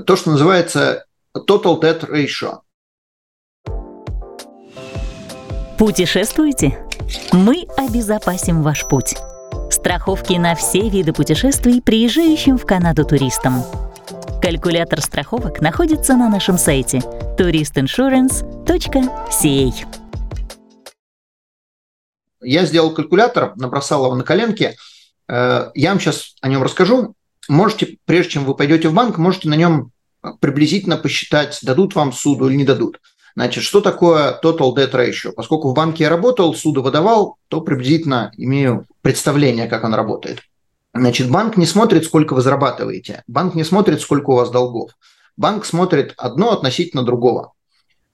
то, 0.05 0.17
что 0.17 0.31
называется 0.31 1.05
Total 1.33 1.79
Debt 1.79 2.11
Ratio. 2.11 2.57
Путешествуете? 5.77 6.77
Мы 7.31 7.67
обезопасим 7.77 8.63
ваш 8.63 8.85
путь. 8.89 9.15
Страховки 9.71 10.33
на 10.33 10.55
все 10.55 10.89
виды 10.89 11.13
путешествий 11.13 11.81
приезжающим 11.81 12.57
в 12.57 12.65
Канаду 12.65 13.05
туристам. 13.05 13.63
Калькулятор 14.41 14.99
страховок 14.99 15.61
находится 15.61 16.17
на 16.17 16.29
нашем 16.29 16.57
сайте 16.57 16.97
touristinsurance.ca. 17.37 20.06
Я 22.41 22.65
сделал 22.65 22.93
калькулятор, 22.93 23.53
набросал 23.55 24.05
его 24.05 24.15
на 24.15 24.23
коленке. 24.23 24.75
Э, 25.27 25.71
я 25.73 25.89
вам 25.91 25.99
сейчас 25.99 26.35
о 26.41 26.49
нем 26.49 26.63
расскажу. 26.63 27.15
Можете, 27.49 27.97
прежде 28.05 28.33
чем 28.33 28.45
вы 28.45 28.55
пойдете 28.55 28.89
в 28.89 28.93
банк, 28.93 29.17
можете 29.17 29.49
на 29.49 29.55
нем 29.55 29.91
приблизительно 30.39 30.97
посчитать, 30.97 31.59
дадут 31.61 31.95
вам 31.95 32.11
суду 32.11 32.49
или 32.49 32.55
не 32.55 32.65
дадут. 32.65 32.99
Значит, 33.35 33.63
что 33.63 33.81
такое 33.81 34.39
total 34.43 34.75
debt 34.75 34.91
ratio? 34.91 35.31
Поскольку 35.31 35.69
в 35.69 35.73
банке 35.73 36.05
я 36.05 36.09
работал, 36.09 36.55
суду 36.55 36.81
выдавал, 36.81 37.37
то 37.49 37.61
приблизительно 37.61 38.31
имею 38.35 38.87
представление, 39.01 39.67
как 39.67 39.83
он 39.83 39.93
работает. 39.93 40.41
Значит, 40.93 41.29
банк 41.29 41.55
не 41.55 41.67
смотрит, 41.67 42.05
сколько 42.05 42.33
вы 42.33 42.41
зарабатываете. 42.41 43.23
Банк 43.27 43.53
не 43.53 43.63
смотрит, 43.63 44.01
сколько 44.01 44.31
у 44.31 44.35
вас 44.35 44.49
долгов. 44.49 44.91
Банк 45.37 45.65
смотрит 45.65 46.13
одно 46.17 46.51
относительно 46.51 47.03
другого. 47.03 47.53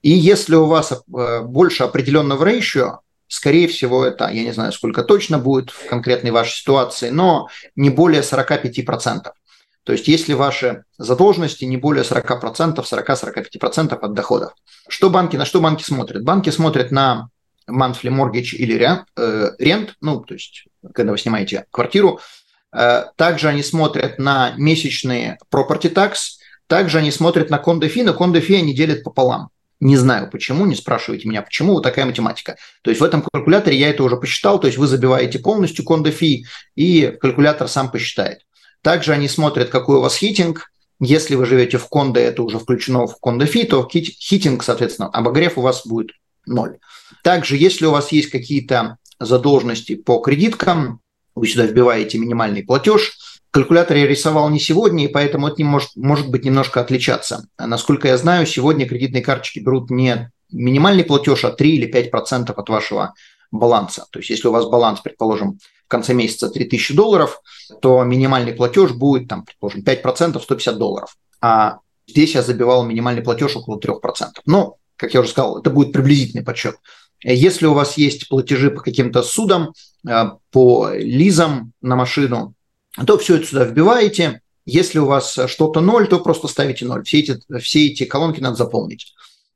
И 0.01 0.09
если 0.09 0.55
у 0.55 0.65
вас 0.65 0.91
э, 0.91 1.41
больше 1.43 1.83
определенного 1.83 2.43
ratio, 2.43 2.97
Скорее 3.33 3.67
всего, 3.67 4.05
это, 4.05 4.29
я 4.29 4.43
не 4.43 4.51
знаю, 4.51 4.71
сколько 4.71 5.01
точно 5.01 5.39
будет 5.39 5.71
в 5.71 5.87
конкретной 5.87 6.29
вашей 6.29 6.53
ситуации, 6.53 7.09
но 7.09 7.49
не 7.75 7.89
более 7.89 8.21
45%. 8.21 9.31
То 9.83 9.91
есть 9.91 10.07
если 10.07 10.33
ваши 10.33 10.83
задолженности 10.99 11.65
не 11.65 11.77
более 11.77 12.03
40%, 12.03 12.75
40-45% 12.75 13.93
от 13.95 14.13
доходов. 14.13 14.53
Что 14.87 15.09
банки, 15.09 15.35
на 15.35 15.45
что 15.45 15.61
банки 15.61 15.81
смотрят? 15.81 16.23
Банки 16.23 16.51
смотрят 16.51 16.91
на 16.91 17.29
monthly 17.67 18.11
mortgage 18.11 18.55
или 18.55 18.75
рент, 18.75 19.07
э, 19.17 19.93
ну, 19.99 20.19
то 20.19 20.35
есть 20.35 20.65
когда 20.93 21.11
вы 21.11 21.17
снимаете 21.17 21.65
квартиру. 21.71 22.19
Э, 22.71 23.05
также 23.15 23.47
они 23.47 23.63
смотрят 23.63 24.19
на 24.19 24.53
месячные 24.57 25.39
property 25.51 25.91
tax, 25.91 26.37
также 26.67 26.99
они 26.99 27.09
смотрят 27.09 27.49
на 27.49 27.57
кондофи, 27.57 28.01
но 28.01 28.13
кондофи 28.13 28.53
они 28.53 28.75
делят 28.75 29.03
пополам. 29.03 29.49
Не 29.83 29.97
знаю 29.97 30.29
почему, 30.29 30.65
не 30.65 30.75
спрашивайте 30.75 31.27
меня, 31.27 31.41
почему 31.41 31.73
вот 31.73 31.83
такая 31.83 32.05
математика. 32.05 32.55
То 32.83 32.89
есть 32.89 33.01
в 33.01 33.03
этом 33.03 33.21
калькуляторе 33.21 33.77
я 33.77 33.89
это 33.89 34.05
уже 34.05 34.15
посчитал, 34.15 34.57
то 34.57 34.67
есть 34.67 34.79
вы 34.79 34.87
забиваете 34.87 35.39
полностью 35.39 35.83
кондофи, 35.83 36.45
и 36.73 37.07
калькулятор 37.19 37.67
сам 37.67 37.91
посчитает. 37.91 38.45
Также 38.81 39.11
они 39.11 39.27
смотрят, 39.27 39.67
какой 39.67 39.97
у 39.97 39.99
вас 39.99 40.15
хитинг. 40.15 40.71
Если 41.01 41.35
вы 41.35 41.45
живете 41.45 41.79
в 41.79 41.89
кондо, 41.89 42.21
это 42.21 42.43
уже 42.43 42.59
включено 42.59 43.07
в 43.07 43.19
кондофи, 43.19 43.65
то 43.65 43.85
хитинг, 43.91 44.63
соответственно, 44.63 45.09
обогрев 45.09 45.57
у 45.57 45.61
вас 45.61 45.85
будет 45.85 46.11
ноль. 46.45 46.77
Также, 47.21 47.57
если 47.57 47.85
у 47.85 47.91
вас 47.91 48.13
есть 48.13 48.29
какие-то 48.29 48.99
задолженности 49.19 49.95
по 49.95 50.19
кредиткам, 50.19 51.01
вы 51.35 51.45
сюда 51.45 51.65
вбиваете 51.65 52.19
минимальный 52.19 52.63
платеж– 52.63 53.17
калькулятор 53.53 53.97
я 53.97 54.07
рисовал 54.07 54.49
не 54.49 54.59
сегодня, 54.59 55.05
и 55.05 55.07
поэтому 55.07 55.47
это 55.47 55.57
не 55.59 55.63
может, 55.63 55.91
может 55.95 56.29
быть 56.29 56.43
немножко 56.43 56.81
отличаться. 56.81 57.45
Насколько 57.57 58.07
я 58.07 58.17
знаю, 58.17 58.47
сегодня 58.47 58.87
кредитные 58.87 59.21
карточки 59.21 59.59
берут 59.59 59.91
не 59.91 60.31
минимальный 60.51 61.03
платеж, 61.03 61.45
а 61.45 61.51
3 61.51 61.75
или 61.75 61.87
5% 61.87 62.51
от 62.51 62.69
вашего 62.69 63.13
баланса. 63.51 64.07
То 64.11 64.19
есть 64.19 64.31
если 64.31 64.47
у 64.47 64.51
вас 64.51 64.65
баланс, 64.65 65.01
предположим, 65.01 65.59
в 65.85 65.87
конце 65.87 66.15
месяца 66.15 66.49
3000 66.49 66.95
долларов, 66.95 67.41
то 67.79 68.03
минимальный 68.03 68.53
платеж 68.53 68.91
будет, 68.91 69.27
там, 69.27 69.45
предположим, 69.45 69.81
5% 69.81 70.41
150 70.41 70.77
долларов. 70.79 71.15
А 71.39 71.77
здесь 72.07 72.33
я 72.33 72.41
забивал 72.41 72.83
минимальный 72.83 73.21
платеж 73.21 73.55
около 73.55 73.79
3%. 73.79 73.99
Но, 74.47 74.77
как 74.95 75.13
я 75.13 75.19
уже 75.19 75.29
сказал, 75.29 75.59
это 75.59 75.69
будет 75.69 75.93
приблизительный 75.93 76.43
подсчет. 76.43 76.77
Если 77.23 77.67
у 77.67 77.75
вас 77.75 77.97
есть 77.97 78.27
платежи 78.29 78.71
по 78.71 78.81
каким-то 78.81 79.21
судам, 79.21 79.73
э, 80.07 80.23
по 80.51 80.89
лизам 80.91 81.73
на 81.81 81.95
машину, 81.95 82.55
то 83.05 83.17
все 83.17 83.37
это 83.37 83.47
сюда 83.47 83.65
вбиваете. 83.65 84.41
Если 84.65 84.99
у 84.99 85.05
вас 85.05 85.37
что-то 85.47 85.81
ноль, 85.81 86.07
то 86.07 86.19
просто 86.19 86.47
ставите 86.47 86.85
ноль. 86.85 87.03
Все 87.03 87.19
эти, 87.19 87.39
все 87.59 87.87
эти 87.87 88.05
колонки 88.05 88.39
надо 88.39 88.55
заполнить. 88.55 89.13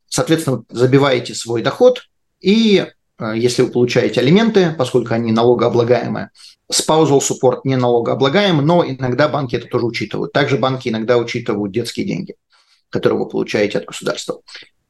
Соответственно, 0.07 0.63
забиваете 0.69 1.33
свой 1.35 1.61
доход, 1.61 2.03
и 2.39 2.85
э, 3.19 3.33
если 3.35 3.61
вы 3.61 3.71
получаете 3.71 4.21
алименты, 4.21 4.73
поскольку 4.77 5.13
они 5.13 5.31
налогооблагаемые, 5.31 6.31
spousal 6.71 7.19
support 7.19 7.61
не 7.63 7.75
налогооблагаем, 7.75 8.65
но 8.65 8.85
иногда 8.85 9.27
банки 9.27 9.55
это 9.55 9.67
тоже 9.67 9.85
учитывают. 9.85 10.33
Также 10.33 10.57
банки 10.57 10.89
иногда 10.89 11.17
учитывают 11.17 11.71
детские 11.71 12.05
деньги, 12.05 12.35
которые 12.89 13.19
вы 13.19 13.29
получаете 13.29 13.79
от 13.79 13.85
государства. 13.85 14.41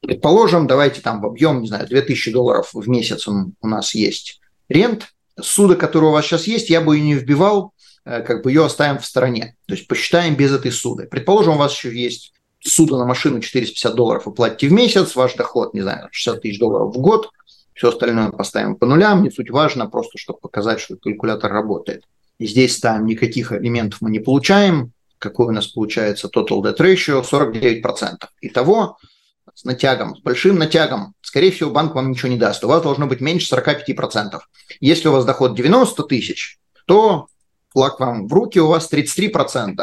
Предположим, 0.02 0.68
давайте 0.68 1.02
там 1.02 1.22
в 1.22 1.26
объем, 1.26 1.62
не 1.62 1.68
знаю, 1.68 1.88
2000 1.88 2.32
долларов 2.32 2.70
в 2.74 2.88
месяц 2.88 3.28
у 3.28 3.52
нас 3.62 3.94
есть 3.94 4.40
рент. 4.70 5.08
Суда, 5.40 5.76
который 5.76 6.06
у 6.06 6.12
вас 6.12 6.26
сейчас 6.26 6.48
есть, 6.48 6.70
я 6.70 6.82
бы 6.82 6.96
ее 6.96 7.04
не 7.04 7.14
вбивал, 7.16 7.74
Э, 7.77 7.77
как 8.08 8.44
бы 8.44 8.52
ее 8.52 8.66
оставим 8.66 9.00
в 9.00 9.06
стороне. 9.06 9.56
То 9.68 9.76
есть 9.76 9.88
посчитаем 9.88 10.36
без 10.36 10.54
этой 10.54 10.72
суды. 10.72 11.08
Предположим, 11.08 11.56
у 11.56 11.58
вас 11.58 11.76
еще 11.76 11.94
есть 11.94 12.34
суда 12.60 12.98
на 12.98 13.06
машину 13.06 13.40
450 13.40 13.96
долларов 13.96 14.26
вы 14.26 14.34
платите 14.34 14.68
в 14.68 14.74
месяц, 14.74 15.16
ваш 15.16 15.36
доход, 15.36 15.74
не 15.74 15.82
знаю, 15.82 16.08
60 16.12 16.42
тысяч 16.42 16.60
долларов 16.60 16.96
в 16.96 17.00
год, 17.00 17.30
все 17.74 17.90
остальное 17.90 18.32
поставим 18.32 18.76
по 18.76 18.86
нулям, 18.86 19.24
не 19.24 19.30
суть 19.30 19.52
важно, 19.52 19.88
просто 19.88 20.18
чтобы 20.18 20.40
показать, 20.40 20.80
что 20.80 20.96
калькулятор 20.96 21.52
работает. 21.52 22.04
И 22.40 22.48
здесь 22.48 22.76
ставим 22.76 23.06
никаких 23.06 23.52
элементов 23.52 24.02
мы 24.02 24.10
не 24.10 24.20
получаем. 24.20 24.92
Какой 25.20 25.48
у 25.48 25.52
нас 25.52 25.68
получается 25.68 26.30
total 26.34 26.62
debt 26.62 26.78
ratio? 26.78 27.24
49%. 27.24 28.18
Итого 28.42 28.98
с 29.54 29.64
натягом, 29.64 30.16
с 30.16 30.20
большим 30.20 30.60
натягом, 30.60 31.14
скорее 31.22 31.52
всего, 31.52 31.72
банк 31.72 31.96
вам 31.96 32.12
ничего 32.12 32.30
не 32.30 32.38
даст. 32.38 32.64
У 32.64 32.68
вас 32.68 32.84
должно 32.84 33.08
быть 33.08 33.22
меньше 33.22 33.56
45%. 33.56 34.40
Если 34.80 35.08
у 35.08 35.12
вас 35.12 35.26
доход 35.26 35.56
90 35.56 36.04
тысяч, 36.04 36.60
то 36.86 37.28
флаг 37.78 38.00
вам 38.00 38.28
в 38.28 38.34
руки, 38.34 38.60
у 38.60 38.68
вас 38.68 38.92
33%. 38.92 39.76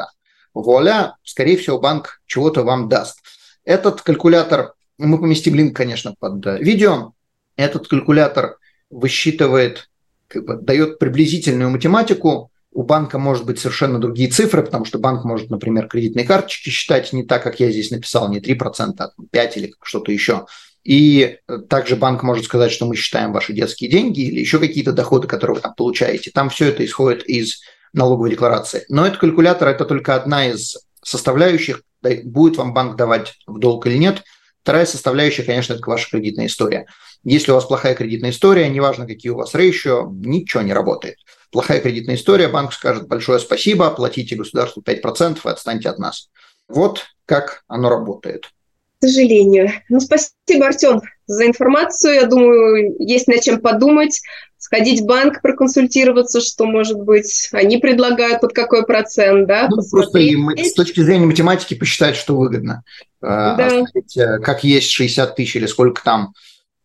Вуаля, 0.52 1.14
скорее 1.22 1.56
всего, 1.56 1.78
банк 1.78 2.20
чего-то 2.26 2.64
вам 2.64 2.88
даст. 2.88 3.20
Этот 3.64 4.02
калькулятор, 4.02 4.74
мы 4.98 5.16
поместим 5.20 5.54
линк, 5.54 5.76
конечно, 5.76 6.12
под 6.18 6.44
э, 6.44 6.58
видео. 6.58 7.12
Этот 7.54 7.86
калькулятор 7.86 8.56
высчитывает, 8.90 9.88
как 10.26 10.44
бы, 10.44 10.56
дает 10.56 10.98
приблизительную 10.98 11.70
математику. 11.70 12.50
У 12.72 12.82
банка 12.82 13.20
может 13.20 13.46
быть 13.46 13.60
совершенно 13.60 14.00
другие 14.00 14.28
цифры, 14.28 14.64
потому 14.64 14.84
что 14.84 14.98
банк 14.98 15.24
может, 15.24 15.50
например, 15.50 15.86
кредитные 15.86 16.26
карточки 16.26 16.70
считать 16.70 17.12
не 17.12 17.22
так, 17.22 17.44
как 17.44 17.60
я 17.60 17.70
здесь 17.70 17.92
написал, 17.92 18.28
не 18.28 18.40
3%, 18.40 18.94
а 18.98 19.12
5% 19.32 19.52
или 19.54 19.74
что-то 19.84 20.10
еще. 20.10 20.46
И 20.84 21.38
также 21.70 21.96
банк 21.96 22.22
может 22.22 22.44
сказать, 22.44 22.70
что 22.70 22.86
мы 22.86 22.94
считаем 22.94 23.32
ваши 23.32 23.54
детские 23.54 23.90
деньги 23.90 24.20
или 24.20 24.40
еще 24.40 24.58
какие-то 24.58 24.92
доходы, 24.92 25.26
которые 25.26 25.56
вы 25.56 25.60
там 25.62 25.74
получаете. 25.74 26.30
Там 26.30 26.50
все 26.50 26.68
это 26.68 26.84
исходит 26.84 27.24
из 27.24 27.62
налоговой 27.94 28.30
декларации. 28.30 28.84
Но 28.88 29.06
этот 29.06 29.18
калькулятор– 29.18 29.68
это 29.70 29.84
только 29.84 30.14
одна 30.14 30.48
из 30.48 30.76
составляющих, 31.02 31.82
будет 32.24 32.58
вам 32.58 32.74
банк 32.74 32.96
давать 32.96 33.34
в 33.46 33.58
долг 33.58 33.86
или 33.86 33.96
нет. 33.96 34.22
Вторая 34.62 34.86
составляющая, 34.86 35.42
конечно, 35.42 35.74
это 35.74 35.82
ваша 35.86 36.10
кредитная 36.10 36.46
история. 36.46 36.86
Если 37.22 37.50
у 37.50 37.54
вас 37.54 37.64
плохая 37.64 37.94
кредитная 37.94 38.30
история, 38.30 38.68
неважно, 38.68 39.06
какие 39.06 39.30
у 39.30 39.36
вас 39.36 39.54
рейшио, 39.54 40.10
ничего 40.10 40.62
не 40.62 40.72
работает. 40.72 41.16
Плохая 41.50 41.80
кредитная 41.80 42.16
история, 42.16 42.48
банк 42.48 42.72
скажет 42.72 43.08
большое 43.08 43.38
спасибо, 43.38 43.90
платите 43.90 44.36
государству 44.36 44.82
5% 44.82 45.38
и 45.44 45.48
отстаньте 45.48 45.88
от 45.88 45.98
нас. 45.98 46.28
Вот 46.68 47.04
как 47.26 47.64
оно 47.68 47.88
работает. 47.88 48.50
К 49.00 49.06
сожалению. 49.06 49.70
Ну, 49.88 50.00
спасибо, 50.00 50.66
Артем, 50.66 51.00
за 51.26 51.46
информацию. 51.46 52.14
Я 52.14 52.26
думаю, 52.26 52.94
есть 52.98 53.28
над 53.28 53.40
чем 53.40 53.60
подумать 53.60 54.20
сходить 54.64 55.02
в 55.02 55.04
банк, 55.04 55.42
проконсультироваться, 55.42 56.40
что, 56.40 56.64
может 56.64 56.98
быть, 56.98 57.50
они 57.52 57.76
предлагают 57.76 58.40
под 58.40 58.54
какой 58.54 58.86
процент, 58.86 59.46
да? 59.46 59.68
Ну, 59.68 59.82
просто 59.90 60.18
с 60.18 60.72
точки 60.72 61.00
зрения 61.00 61.26
математики 61.26 61.74
посчитать, 61.74 62.16
что 62.16 62.36
выгодно. 62.36 62.82
А, 63.20 63.56
да. 63.56 63.84
А, 64.18 64.38
как 64.38 64.64
есть 64.64 64.90
60 64.90 65.36
тысяч 65.36 65.56
или 65.56 65.66
сколько 65.66 66.02
там 66.02 66.32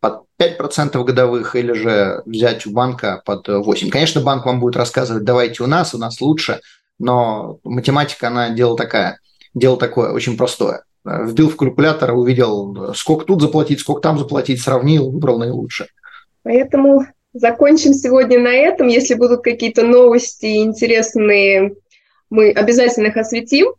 под 0.00 0.24
5% 0.38 1.02
годовых, 1.04 1.56
или 1.56 1.72
же 1.72 2.22
взять 2.26 2.66
у 2.66 2.70
банка 2.70 3.22
под 3.24 3.48
8%. 3.48 3.88
Конечно, 3.88 4.20
банк 4.20 4.44
вам 4.44 4.60
будет 4.60 4.76
рассказывать, 4.76 5.24
давайте 5.24 5.62
у 5.62 5.66
нас, 5.66 5.94
у 5.94 5.98
нас 5.98 6.20
лучше, 6.20 6.60
но 6.98 7.60
математика, 7.64 8.28
она 8.28 8.50
дело 8.50 8.76
такая, 8.76 9.20
дело 9.54 9.78
такое, 9.78 10.12
очень 10.12 10.36
простое. 10.36 10.84
Вбил 11.04 11.48
в 11.48 11.56
калькулятор, 11.56 12.12
увидел, 12.12 12.94
сколько 12.94 13.24
тут 13.24 13.40
заплатить, 13.40 13.80
сколько 13.80 14.02
там 14.02 14.18
заплатить, 14.18 14.60
сравнил, 14.60 15.10
выбрал 15.10 15.38
наилучшее. 15.38 15.88
Поэтому 16.42 17.06
Закончим 17.32 17.94
сегодня 17.94 18.40
на 18.40 18.52
этом. 18.52 18.88
Если 18.88 19.14
будут 19.14 19.42
какие-то 19.42 19.84
новости 19.84 20.62
интересные, 20.62 21.74
мы 22.28 22.50
обязательно 22.50 23.08
их 23.08 23.16
осветим. 23.16 23.74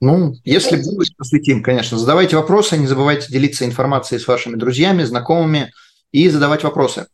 Ну, 0.00 0.34
если 0.44 0.76
будут, 0.76 1.08
осветим, 1.18 1.62
конечно. 1.62 1.98
Задавайте 1.98 2.36
вопросы, 2.36 2.76
не 2.76 2.86
забывайте 2.86 3.32
делиться 3.32 3.64
информацией 3.64 4.20
с 4.20 4.26
вашими 4.26 4.56
друзьями, 4.56 5.04
знакомыми 5.04 5.72
и 6.10 6.28
задавать 6.28 6.64
вопросы. 6.64 7.06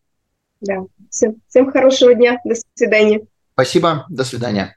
Да, 0.61 0.85
все. 1.11 1.35
Всем 1.49 1.71
хорошего 1.71 2.15
дня. 2.15 2.39
До 2.45 2.55
свидания. 2.75 3.21
Спасибо. 3.53 4.07
До 4.09 4.25
свидания. 4.25 4.77